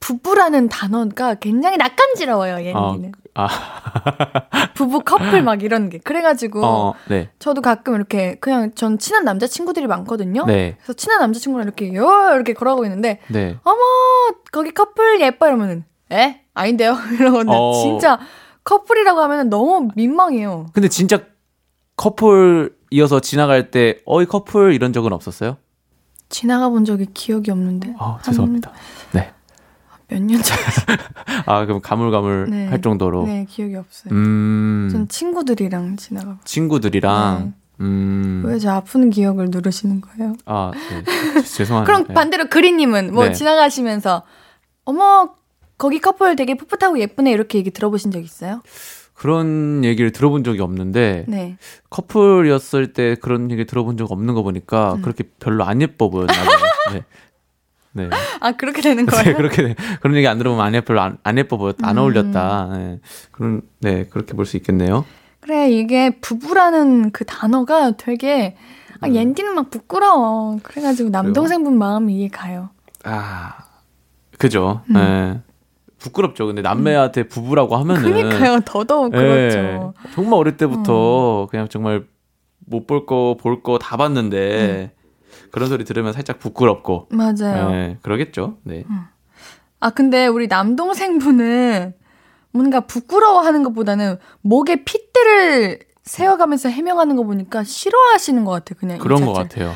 [0.00, 2.56] 부부라는 단어가 굉장히 낯간지러워요.
[2.64, 3.12] 얘네는.
[3.36, 5.98] 아, 부부 커플 막 이런 게.
[5.98, 7.28] 그래가지고 어, 네.
[7.38, 10.46] 저도 가끔 이렇게 그냥 전 친한 남자 친구들이 많거든요.
[10.46, 10.76] 네.
[10.78, 13.58] 그래서 친한 남자 친구랑 이렇게 요 이렇게 걸어가고 있는데 네.
[13.62, 13.78] 어머
[14.52, 17.54] 거기 커플 예뻐 이러면은 에 아닌데요 이러거든요.
[17.54, 17.72] 어.
[17.82, 18.18] 진짜
[18.64, 20.66] 커플이라고 하면 너무 민망해요.
[20.72, 21.20] 근데 진짜
[21.96, 25.58] 커플이어서 지나갈 때 어이 커플 이런 적은 없었어요?
[26.28, 28.72] 지나가 본 적이 기억이 없는데 아, 죄송합니다.
[29.12, 29.32] 네.
[30.08, 30.60] 몇 년 전에
[31.46, 32.66] 아, 그럼 가물가물 네.
[32.68, 33.26] 할 정도로.
[33.26, 34.12] 네 기억이 없어요.
[34.14, 34.88] 음.
[34.90, 36.38] 전 친구들이랑 지나가.
[36.44, 38.42] 친구들이랑 음.
[38.46, 40.34] 왜 저 아픈 기억을 누르시는 거예요?
[40.46, 41.02] 아, 네.
[41.42, 41.84] 죄송합니다.
[41.84, 43.32] 그럼 반대로 그리님은 뭐 네.
[43.32, 44.22] 지나가시면서
[44.84, 45.30] 어머
[45.78, 48.62] 거기 커플 되게 풋풋하고 예쁘네 이렇게 얘기 들어보신 적 있어요?
[49.12, 51.56] 그런 얘기를 들어본 적이 없는데 네.
[51.90, 55.02] 커플이었을 때 그런 얘기 들어본 적 없는 거 보니까 음.
[55.02, 56.58] 그렇게 별로 안 예뻐 보였나 봐요.
[56.92, 57.04] 네.
[57.96, 58.08] 네.
[58.40, 59.36] 아 그렇게 되는 네, 거예요?
[59.36, 62.02] 그렇게 그런 얘기 안 들어보면 안 예뻐 안, 안 예뻐 보였 안 음.
[62.02, 62.68] 어울렸다.
[62.72, 63.00] 네.
[63.32, 65.04] 그런 네 그렇게 볼 수 있겠네요.
[65.40, 68.56] 그래 이게 부부라는 그 단어가 되게
[69.00, 69.14] 아, 음.
[69.14, 70.58] 옌디는 막 부끄러워.
[70.62, 72.70] 그래가지고 남동생분 마음이 이해 가요.
[73.04, 73.54] 아
[74.38, 74.82] 그죠.
[74.90, 74.94] 음.
[74.94, 75.40] 네.
[75.98, 76.46] 부끄럽죠.
[76.46, 79.94] 근데 남매한테 부부라고 하면은 그러니까요 더더욱 네, 그렇죠.
[80.14, 82.04] 정말 어릴 때부터 그냥 정말
[82.68, 84.92] 못 볼 거 볼 거 다 봤는데
[85.56, 87.70] 그런 소리 들으면 살짝 부끄럽고 맞아요.
[87.70, 88.58] 네, 그러겠죠.
[88.62, 88.84] 네.
[89.80, 91.94] 아 근데 우리 남동생분은
[92.52, 98.76] 뭔가 부끄러워하는 것보다는 목에 핏대를 세워가면서 해명하는 거 보니까 싫어하시는 것 같아요.
[98.78, 99.32] 그냥 이 그런 것.
[99.32, 99.72] 같아요.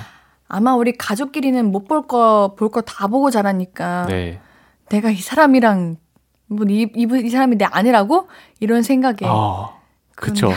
[0.49, 4.39] 아마 우리 가족끼리는 못 볼 거 볼 거 다 보고 자라니까 네.
[4.91, 5.97] 내가 이 사람이랑
[6.49, 8.29] 뭐이 이, 이 사람이 내 아내라고
[8.61, 9.71] 이런 생각에 아,
[10.15, 10.53] 그쵸.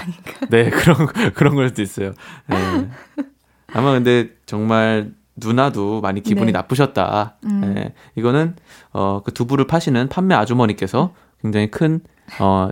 [0.49, 2.11] 네, 그런, 그런 걸 수도 있어요.
[2.49, 2.89] 네.
[3.73, 6.51] 아마 근데 정말 누나도 많이 기분이 네.
[6.51, 7.37] 나쁘셨다.
[7.45, 7.73] 음.
[7.75, 7.93] 네.
[8.15, 8.55] 이거는,
[8.91, 12.01] 어, 그 두부를 파시는 판매 아주머니께서 굉장히 큰,
[12.39, 12.69] 어,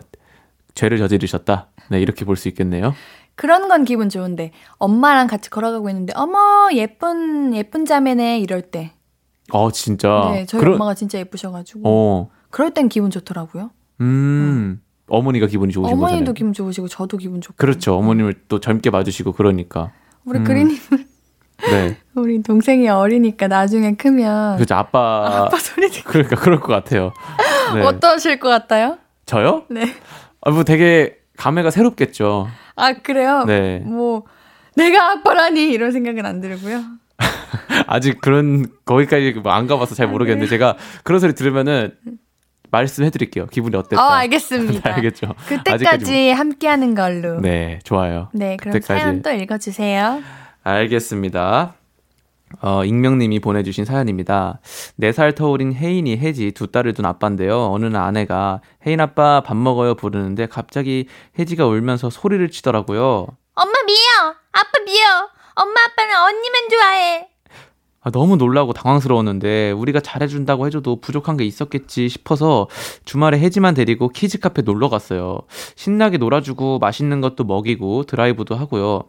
[0.75, 1.67] 죄를 저지르셨다.
[1.89, 2.93] 네, 이렇게 볼 수 있겠네요.
[3.35, 8.91] 그런 건 기분 좋은데 엄마랑 같이 걸어가고 있는데 어머 예쁜 예쁜 자매네 이럴 때.
[9.51, 10.29] 어, 진짜.
[10.31, 13.71] 네, 저희 그런- 엄마가 진짜 예쁘셔가지고 어, 그럴 땐 기분 좋더라고요.
[14.01, 16.33] 음, 어머니가 기분이 좋으신 어머니도 거잖아요.
[16.33, 17.55] 기분 좋으시고 저도 기분 좋고.
[17.57, 17.97] 그렇죠.
[17.97, 19.91] 어머님을 또 젊게 봐주시고 그러니까.
[20.25, 20.43] 우리 음.
[20.43, 20.77] 그린님
[21.69, 21.97] 네.
[22.15, 24.75] 우리 동생이 어리니까 나중에 크면 그렇죠.
[24.75, 25.45] 아빠.
[25.45, 27.13] 아빠 소리 듣고 그러니까 그럴 것 같아요.
[27.75, 27.81] 네.
[27.81, 28.97] 어떠실 것 같아요?
[29.25, 29.63] 저요?
[29.69, 29.85] 네.
[30.41, 32.47] 아, 뭐 되게 감회가 새롭겠죠.
[32.75, 33.43] 아 그래요?
[33.45, 33.79] 네.
[33.79, 34.23] 뭐
[34.75, 36.81] 내가 아빠라니 이런 생각은 안 들고요.
[37.87, 41.93] 아직 그런 거기까지 뭐안 가봐서 잘 모르겠는데 제가 그런 소리 들으면은
[42.71, 43.47] 말씀해드릴게요.
[43.47, 44.01] 기분이 어땠다.
[44.01, 44.89] 어 알겠습니다.
[44.95, 45.33] 알겠죠.
[45.47, 47.33] 그때까지 함께하는 걸로.
[47.33, 48.29] 뭐- 네, 좋아요.
[48.33, 48.99] 네, 그럼 그때까지.
[49.01, 50.21] 사연 또 읽어주세요.
[50.63, 51.75] 알겠습니다.
[52.61, 54.59] 어, 익명님이 보내주신 사연입니다.
[54.99, 57.71] 4살 터울인 혜인이 혜지 두 딸을 둔 아빠인데요.
[57.71, 61.07] 어느 날 아내가 혜인 아빠 밥 먹어요 부르는데 갑자기
[61.39, 63.27] 혜지가 울면서 소리를 치더라고요.
[63.55, 64.35] 엄마 미워!
[64.51, 65.29] 아빠 미워!
[65.55, 67.27] 엄마 아빠는 언니만 좋아해!
[68.03, 72.67] 아, 너무 놀라고 당황스러웠는데 우리가 잘해준다고 해줘도 부족한 게 있었겠지 싶어서
[73.05, 75.41] 주말에 혜지만 데리고 키즈 카페 놀러 갔어요.
[75.75, 79.03] 신나게 놀아주고 맛있는 것도 먹이고 드라이브도 하고요.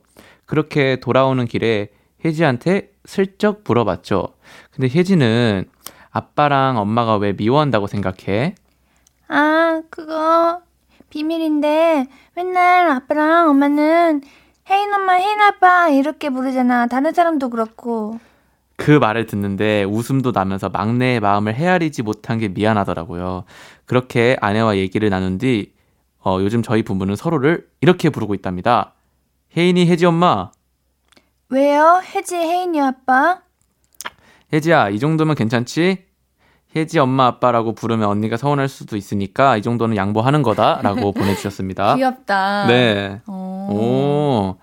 [0.44, 1.88] 그렇게 돌아오는 길에
[2.22, 4.28] 혜지한테 슬쩍 물어봤죠.
[4.70, 5.64] 근데 혜지는
[6.10, 8.54] 아빠랑 엄마가 왜 미워한다고 생각해?
[9.28, 10.60] 아, 그거
[11.08, 14.20] 비밀인데 맨날 아빠랑 엄마는
[14.68, 16.86] 혜인 엄마, 혜인 아빠 이렇게 부르잖아.
[16.88, 18.20] 다른 사람도 그렇고.
[18.84, 23.44] 그 말을 듣는데 웃음도 나면서 막내의 마음을 헤아리지 못한 게 미안하더라고요.
[23.84, 25.72] 그렇게 아내와 얘기를 나눈 뒤,
[26.24, 28.94] 어, 요즘 저희 부부는 서로를 이렇게 부르고 있답니다.
[29.56, 30.50] 혜인이 혜지 엄마,
[31.48, 32.02] 왜요?
[32.14, 33.40] 혜지, 혜인이 아빠?
[34.52, 36.06] 혜지야, 이 정도면 괜찮지?
[36.74, 41.96] 혜지 엄마 아빠라고 부르면 언니가 서운할 수도 있으니까 이 정도는 양보하는 거다라고 보내주셨습니다.
[41.96, 42.66] 귀엽다.
[42.66, 43.20] 네.
[43.26, 43.68] 어.
[43.70, 44.56] 오,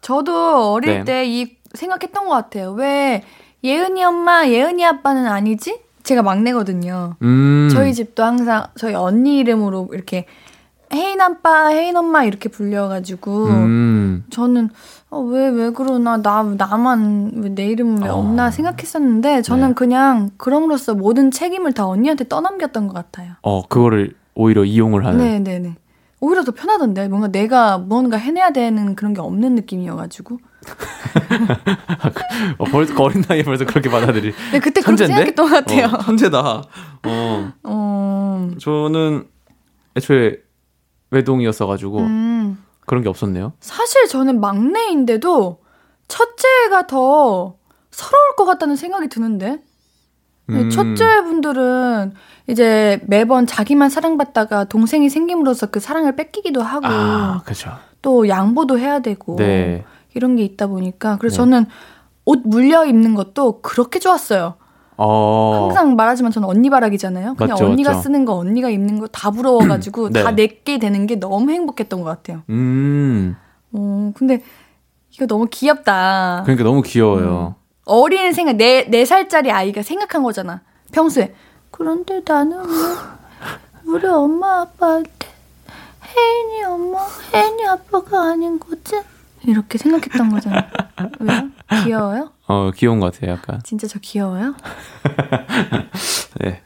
[0.00, 1.04] 저도 어릴 네.
[1.04, 2.72] 때이 생각했던 것 같아요.
[2.72, 3.22] 왜
[3.64, 5.80] 예은이 엄마, 예은이 아빠는 아니지?
[6.02, 7.14] 제가 막내거든요.
[7.22, 10.26] 음, 저희 집도 항상 저희 언니 이름으로 이렇게
[10.92, 14.68] 혜인 아빠, 혜인 엄마 이렇게 불려가지고 음, 저는
[15.10, 18.14] 어, 왜, 왜 그러나, 나, 나만 왜 내 이름은 왜 어.
[18.16, 19.74] 없나 생각했었는데 저는 네.
[19.74, 23.34] 그냥 그럼으로써 모든 책임을 다 언니한테 떠넘겼던 것 같아요.
[23.42, 25.18] 어, 그거를 오히려 이용을 하는.
[25.18, 25.76] 네네네.
[26.20, 30.38] 오히려 더 편하던데 뭔가 내가 뭔가 해내야 되는 그런 게 없는 느낌이어가지고.
[32.58, 34.32] 어, 벌, 어린 나이에 벌써 그렇게 받아들이.
[34.32, 35.14] 근데 그때 그렇게 천재인데?
[35.14, 35.86] 생각했던 것 같아요.
[35.86, 36.62] 어, 천재다.
[37.04, 39.26] 어, 어, 저는
[39.96, 40.38] 애초에
[41.10, 42.64] 외동이었어가지고 음.
[42.86, 43.52] 그런 게 없었네요.
[43.60, 45.60] 사실 저는 막내인데도
[46.08, 47.56] 첫째가 더
[47.90, 49.60] 서러울 것 같다는 생각이 드는데.
[50.46, 50.70] 네, 음.
[50.70, 52.14] 첫째 분들은
[52.48, 57.70] 이제 매번 자기만 사랑받다가 동생이 생김으로써 그 사랑을 뺏기기도 하고 아, 그죠.
[58.02, 59.84] 또 양보도 해야 되고 네.
[60.14, 61.50] 이런 게 있다 보니까 그래서 네.
[61.50, 61.66] 저는
[62.24, 64.54] 옷 물려 입는 것도 그렇게 좋았어요.
[64.98, 65.66] 어.
[65.68, 67.34] 항상 말하지만 저는 언니 바락이잖아요.
[67.34, 68.02] 그냥 맞죠, 언니가 맞죠.
[68.02, 70.22] 쓰는 거 언니가 입는 거 다 부러워가지고 네.
[70.22, 72.42] 다 내게 되는 게 너무 행복했던 것 같아요.
[72.50, 73.36] 음.
[73.72, 74.42] 어, 근데
[75.10, 76.42] 이거 너무 귀엽다.
[76.44, 77.56] 그러니까 너무 귀여워요.
[77.84, 80.60] 어린 생각, 네, 네 살짜리 아이가 생각한 거잖아.
[80.92, 81.34] 평소에.
[81.70, 82.74] 그런데 나는 왜
[83.86, 85.10] 우리 엄마 아빠한테
[86.04, 86.98] 혜인이 엄마,
[87.34, 89.00] 혜인이 아빠가 아닌 거지?
[89.46, 90.66] 이렇게 생각했던 거잖아.
[91.20, 91.48] 왜요?
[91.84, 92.30] 귀여워요?
[92.46, 93.60] 어, 귀여운 것 같아요, 약간.
[93.64, 94.54] 진짜 저 귀여워요?
[96.40, 96.62] 네.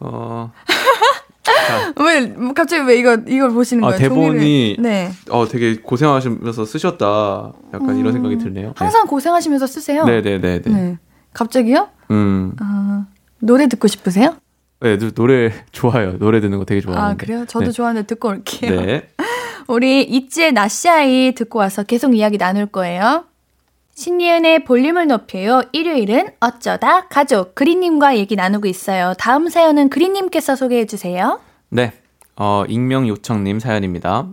[0.00, 0.52] 어,
[2.00, 3.98] 왜, 뭐 갑자기 왜 이거, 이걸 보시는 아, 거예요?
[3.98, 4.82] 대본이 종이를.
[4.82, 5.10] 네.
[5.30, 7.52] 어, 되게 고생하시면서 쓰셨다.
[7.74, 8.68] 약간 이런 생각이 드네요.
[8.68, 10.04] 음, 항상 고생하시면서 쓰세요?
[10.04, 10.70] 네, 네, 네, 네.
[10.70, 10.98] 네.
[11.32, 11.88] 갑자기요?
[12.10, 12.52] 음.
[12.60, 13.06] 아,
[13.40, 14.36] 노래 듣고 싶으세요?
[14.80, 16.18] 네, 노- 노래 좋아요.
[16.18, 17.12] 노래 듣는 거 되게 좋아하는데.
[17.12, 17.44] 아, 그래요?
[17.46, 17.70] 저도 네.
[17.72, 18.80] 좋아하는데 듣고 올게요.
[18.80, 19.08] 네.
[19.68, 23.24] 우리 이지의 나시아이 듣고 와서 계속 이야기 나눌 거예요.
[23.94, 25.62] 신예은의 볼륨을 높여요.
[25.72, 29.12] 일요일은 어쩌다 가족 그린님과 얘기 나누고 있어요.
[29.18, 31.40] 다음 사연은 그린님께서 소개해 주세요.
[31.68, 31.92] 네.
[32.36, 34.26] 어, 익명 요청님 사연입니다.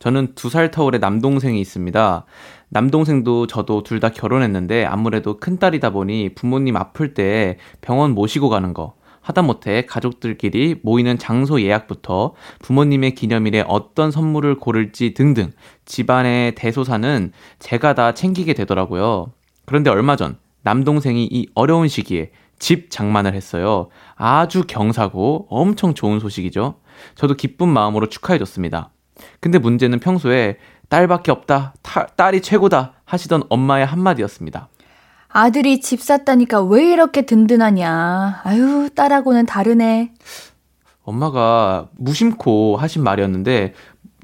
[0.00, 2.24] 저는 두 살 터울의 남동생이 있습니다.
[2.68, 8.94] 남동생도 저도 둘 다 결혼했는데 아무래도 큰딸이다 보니 부모님 아플 때 병원 모시고 가는 거,
[9.20, 15.52] 하다못해 가족들끼리 모이는 장소 예약부터 부모님의 기념일에 어떤 선물을 고를지 등등
[15.84, 19.32] 집안의 대소사는 제가 다 챙기게 되더라고요.
[19.66, 23.88] 그런데 얼마 전 남동생이 이 어려운 시기에 집 장만을 했어요.
[24.16, 26.80] 아주 경사고 엄청 좋은 소식이죠.
[27.14, 28.90] 저도 기쁜 마음으로 축하해줬습니다.
[29.40, 30.56] 근데 문제는 평소에
[30.88, 34.68] 딸밖에 없다, 타, 딸이 최고다 하시던 엄마의 한마디였습니다.
[35.42, 38.40] 아들이 집 샀다니까 왜 이렇게 든든하냐.
[38.42, 40.12] 아유, 딸하고는 다르네.
[41.04, 43.72] 엄마가 무심코 하신 말이었는데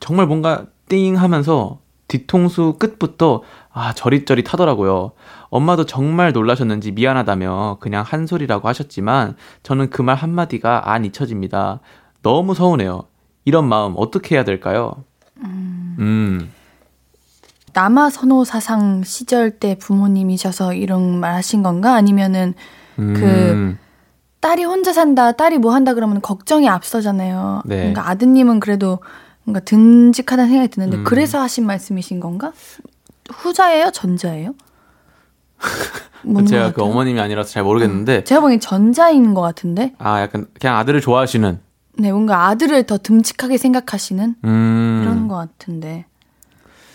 [0.01, 3.43] 정말 뭔가 띵 하면서 뒤통수 끝부터
[3.73, 5.13] 아, 저릿저릿 하더라고요.
[5.51, 11.79] 엄마도 정말 놀라셨는지 미안하다며 그냥 한 소리라고 하셨지만 저는 그 말 한마디가 안 잊혀집니다.
[12.23, 13.05] 너무 서운해요.
[13.45, 15.05] 이런 마음 어떻게 해야 될까요?
[15.45, 15.97] 음.
[16.01, 16.51] 음.
[17.75, 21.95] 남아 선호 사상 시절 때 부모님이셔서 이런 말 하신 건가?
[21.95, 22.55] 아니면은
[22.97, 23.15] 그 음.
[23.15, 23.77] 그
[24.41, 27.63] 딸이 혼자 산다, 딸이 뭐 한다 그러면 걱정이 앞서잖아요.
[27.65, 27.77] 네.
[27.77, 29.01] 그러니까 아드님은 그래도
[29.45, 31.05] 뭔가 듬직하다는 생각이 드는데 음.
[31.05, 32.53] 그래서 하신 말씀이신 건가?
[33.31, 34.55] 후자예요, 전자예요?
[36.47, 38.25] 제가 그 어머님이 아니라서 잘 모르겠는데 어.
[38.25, 39.95] 제가 보기엔 전자인 것 같은데.
[39.99, 41.59] 아, 약간 그냥 아들을 좋아하시는.
[41.97, 45.01] 네, 뭔가 아들을 더 듬직하게 생각하시는 음.
[45.03, 46.07] 그런 것 같은데.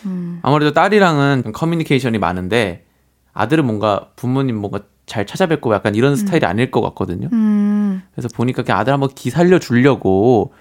[0.06, 0.40] 음.
[0.42, 2.86] 아무래도 딸이랑은 커뮤니케이션이 많은데
[3.34, 6.16] 아들은 뭔가 부모님 뭔가 잘 찾아뵙고 약간 이런 음.
[6.16, 7.30] 스타일이 아닐 것 같거든요.
[7.34, 8.02] 음.
[8.12, 10.54] 그래서 보니까 그냥 아들 한번 기 살려 주려고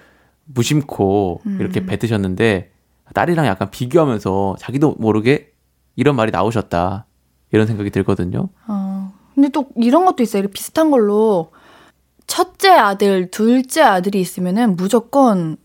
[0.46, 1.58] 무심코 음.
[1.60, 2.72] 이렇게 뱉으셨는데
[3.14, 5.52] 딸이랑 약간 비교하면서 자기도 모르게
[5.96, 7.06] 이런 말이 나오셨다.
[7.52, 8.48] 이런 생각이 들거든요.
[8.66, 9.12] 어.
[9.34, 10.48] 근데 또 이런 것도 있어요.
[10.48, 11.50] 비슷한 걸로
[12.26, 15.56] 첫째 아들, 둘째 아들이 있으면은 무조건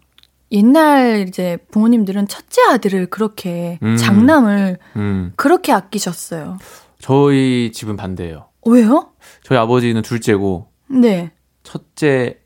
[0.54, 3.97] 옛날 이제 부모님들은 첫째 아들을 그렇게 음.
[3.97, 5.34] 장남을 음.
[5.36, 6.60] 그렇게 아끼셨어요.
[6.99, 8.47] 저희 집은 반대예요.
[8.66, 9.10] 왜요?
[9.43, 11.32] 저희 아버지는 둘째고 네.
[11.64, 12.39] 첫째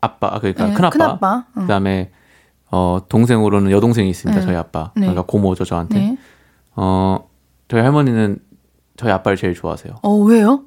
[0.00, 1.46] 아빠 아, 그러니까 네, 큰 아빠, 큰아빠.
[1.56, 1.62] 응.
[1.62, 2.12] 그다음에
[2.70, 4.40] 어 동생으로는 여동생이 있습니다.
[4.40, 4.46] 네.
[4.46, 4.92] 저희 아빠.
[4.94, 5.00] 네.
[5.00, 5.98] 그러니까 고모죠 저한테.
[5.98, 6.18] 네.
[6.76, 7.26] 어
[7.68, 8.38] 저희 할머니는
[8.96, 9.94] 저희 아빠를 제일 좋아하세요.
[10.02, 10.64] 어 왜요?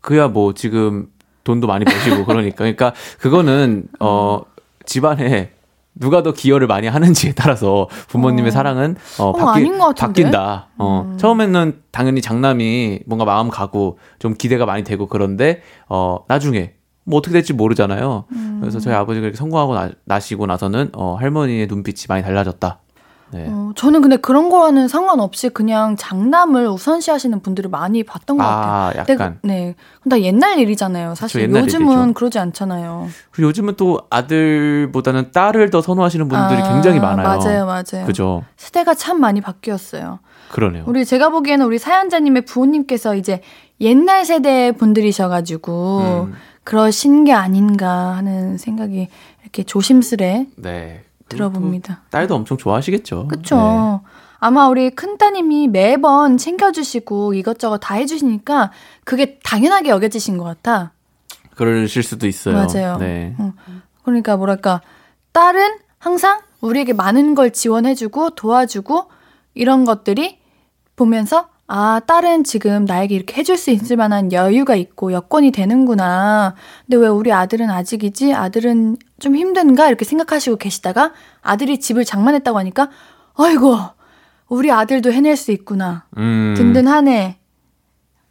[0.00, 1.08] 그야 뭐 지금
[1.44, 4.42] 돈도 많이 버시고 그러니까 그러니까 그거는 어
[4.86, 5.52] 집안에
[5.98, 8.52] 누가 더 기여를 많이 하는지에 따라서 부모님의 어.
[8.52, 10.68] 사랑은 어, 어 바뀌, 바뀐다.
[10.78, 11.18] 어, 음.
[11.18, 16.74] 처음에는 당연히 장남이 뭔가 마음 가고 좀 기대가 많이 되고 그런데 어, 나중에
[17.04, 18.24] 뭐 어떻게 될지 모르잖아요.
[18.32, 18.58] 음.
[18.60, 22.80] 그래서 저희 아버지가 이렇게 성공하고 나, 나시고 나서는 어, 할머니의 눈빛이 많이 달라졌다.
[23.32, 23.46] 네.
[23.48, 28.92] 어, 저는 근데 그런 거와는 상관없이 그냥 장남을 우선시 하시는 분들을 많이 봤던 것 아,
[28.94, 29.14] 같아요.
[29.14, 29.38] 약간.
[29.42, 29.74] 근데, 네.
[30.02, 31.14] 근데 옛날 일이잖아요.
[31.14, 32.14] 사실 그렇죠, 요즘은 일이죠.
[32.14, 33.08] 그러지 않잖아요.
[33.32, 37.26] 그리고 요즘은 또 아들보다는 딸을 더 선호하시는 분들이 아, 굉장히 많아요.
[37.26, 38.06] 맞아요, 맞아요.
[38.06, 38.44] 그죠.
[38.56, 40.20] 세대가 참 많이 바뀌었어요.
[40.50, 40.84] 그러네요.
[40.86, 43.40] 우리 제가 보기에는 우리 사연자님의 부모님께서 이제
[43.80, 46.34] 옛날 세대 분들이셔가지고 음.
[46.64, 49.08] 그러신 게 아닌가 하는 생각이
[49.42, 51.02] 이렇게 조심스레 네.
[51.28, 52.02] 들어봅니다.
[52.10, 53.28] 딸도 엄청 좋아하시겠죠.
[53.28, 53.56] 그렇죠.
[53.56, 54.10] 네.
[54.38, 58.70] 아마 우리 큰 따님이 매번 챙겨주시고 이것저것 다 해주시니까
[59.04, 60.92] 그게 당연하게 여겨지신 것 같아.
[61.54, 62.54] 그러실 수도 있어요.
[62.54, 62.98] 맞아요.
[62.98, 63.34] 네.
[63.38, 63.52] 어.
[64.04, 64.82] 그러니까 뭐랄까
[65.32, 69.10] 딸은 항상 우리에게 많은 걸 지원해주고 도와주고
[69.54, 70.38] 이런 것들이
[70.96, 76.54] 보면서 아, 딸은 지금 나에게 이렇게 해줄 수 있을 만한 여유가 있고 여건이 되는구나.
[76.86, 78.34] 근데 왜 우리 아들은 아직이지?
[78.34, 79.88] 아들은 좀 힘든가?
[79.88, 81.12] 이렇게 생각하시고 계시다가
[81.42, 82.90] 아들이 집을 장만했다고 하니까,
[83.34, 83.76] 아이고,
[84.48, 86.06] 우리 아들도 해낼 수 있구나.
[86.16, 86.54] 음.
[86.56, 87.38] 든든하네.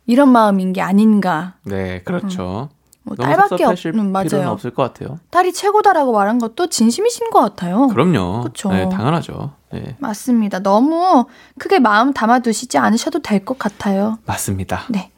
[0.06, 1.56] 이런 마음인 게 아닌가.
[1.64, 2.70] 네, 그렇죠.
[2.72, 2.75] 음.
[3.06, 4.50] 뭐 딸밖에 없는 맞아요.
[4.50, 5.20] 없을 것 같아요.
[5.30, 7.88] 딸이 최고다라고 말한 것도 진심이신 것 같아요.
[7.88, 8.42] 그럼요.
[8.42, 8.70] 그렇죠.
[8.72, 9.52] 네, 당연하죠.
[9.72, 9.96] 네.
[10.00, 10.60] 맞습니다.
[10.60, 11.26] 너무
[11.60, 14.18] 크게 마음 담아두시지 않으셔도 될 것 같아요.
[14.26, 14.82] 맞습니다.
[14.90, 15.12] 네.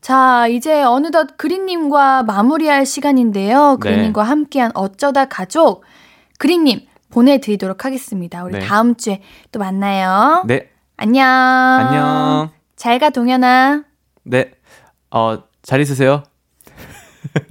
[0.00, 3.72] 자, 이제 어느덧 그린님과 마무리할 시간인데요.
[3.72, 3.76] 네.
[3.80, 4.28] 그린님과 네.
[4.28, 5.82] 함께한 어쩌다 가족
[6.38, 8.44] 그린님 보내드리도록 하겠습니다.
[8.44, 8.60] 우리 네.
[8.60, 10.44] 다음 주에 또 만나요.
[10.46, 10.70] 네.
[10.96, 11.26] 안녕.
[11.26, 12.50] 안녕.
[12.76, 13.82] 잘가 동현아.
[14.22, 14.52] 네.
[15.10, 16.22] 어, 잘 있으세요.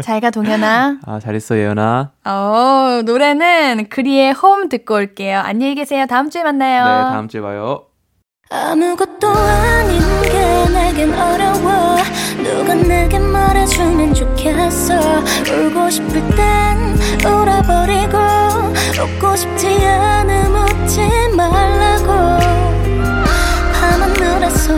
[0.01, 0.97] 잘가 동현아.
[1.05, 2.11] 아, 잘했어 예연아.
[2.25, 5.39] 어, 노래는 그리의 홈 듣고 올게요.
[5.39, 6.05] 안녕히 계세요.
[6.07, 6.83] 다음 주에 만나요.
[6.85, 7.85] 네, 다음 주에 봐요.
[8.49, 11.97] 아무것도 아닌 게 내겐 어려워
[12.43, 14.93] 누가 내게 말해주면 좋겠어
[15.51, 18.17] 울고 싶을 땐 울어버리고
[19.01, 21.01] 웃고 싶지 않음 웃지
[21.35, 22.05] 말라고
[23.73, 24.73] 밤하늘에서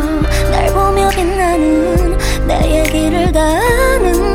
[0.51, 4.34] 날 보며 빛나는 내 얘기를 다 아는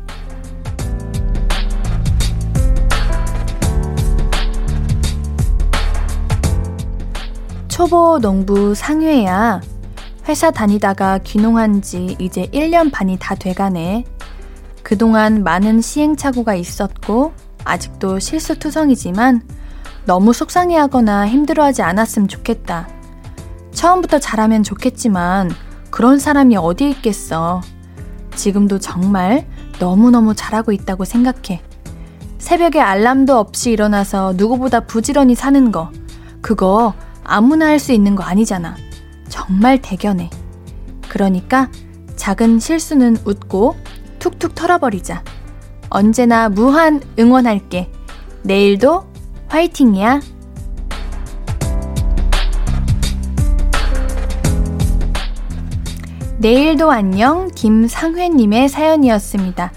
[7.81, 9.59] 초보 농부 상회야.
[10.27, 14.05] 회사 다니다가 귀농한 지 이제 1년 반이 다 돼가네.
[14.83, 19.41] 그동안 많은 시행착오가 있었고, 아직도 실수투성이지만,
[20.05, 22.87] 너무 속상해 하거나 힘들어하지 않았으면 좋겠다.
[23.71, 25.49] 처음부터 잘하면 좋겠지만,
[25.89, 27.61] 그런 사람이 어디 있겠어.
[28.35, 29.47] 지금도 정말
[29.79, 31.63] 너무너무 잘하고 있다고 생각해.
[32.37, 35.89] 새벽에 알람도 없이 일어나서 누구보다 부지런히 사는 거.
[36.43, 36.93] 그거
[37.23, 38.75] 아무나 할 수 있는 거 아니잖아.
[39.29, 40.29] 정말 대견해.
[41.09, 41.69] 그러니까
[42.15, 43.75] 작은 실수는 웃고
[44.19, 45.23] 툭툭 털어버리자.
[45.89, 47.91] 언제나 무한 응원할게.
[48.43, 49.05] 내일도
[49.47, 50.21] 화이팅이야.
[56.37, 59.71] 내일도 안녕 김상회님의 사연이었습니다.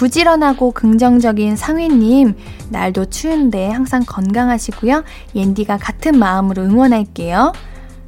[0.00, 2.34] 부지런하고 긍정적인 상회님,
[2.70, 5.04] 날도 추운데 항상 건강하시고요.
[5.34, 7.52] 옌디가 같은 마음으로 응원할게요.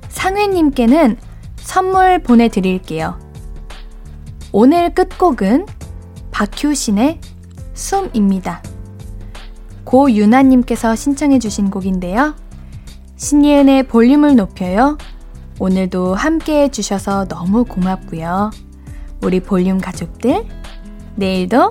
[0.08, 1.18] 상회님께는
[1.56, 3.20] 선물 보내드릴게요.
[4.52, 5.66] 오늘 끝곡은
[6.30, 7.20] 박효신의
[7.74, 8.62] 숨입니다.
[9.84, 12.34] 고유나님께서 신청해주신 곡인데요.
[13.16, 14.96] 신예은의 볼륨을 높여요.
[15.58, 18.50] 오늘도 함께 해주셔서 너무 고맙고요.
[19.20, 20.61] 우리 볼륨 가족들,
[21.14, 21.70] 내일도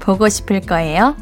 [0.00, 1.16] 보고 싶을 거예요.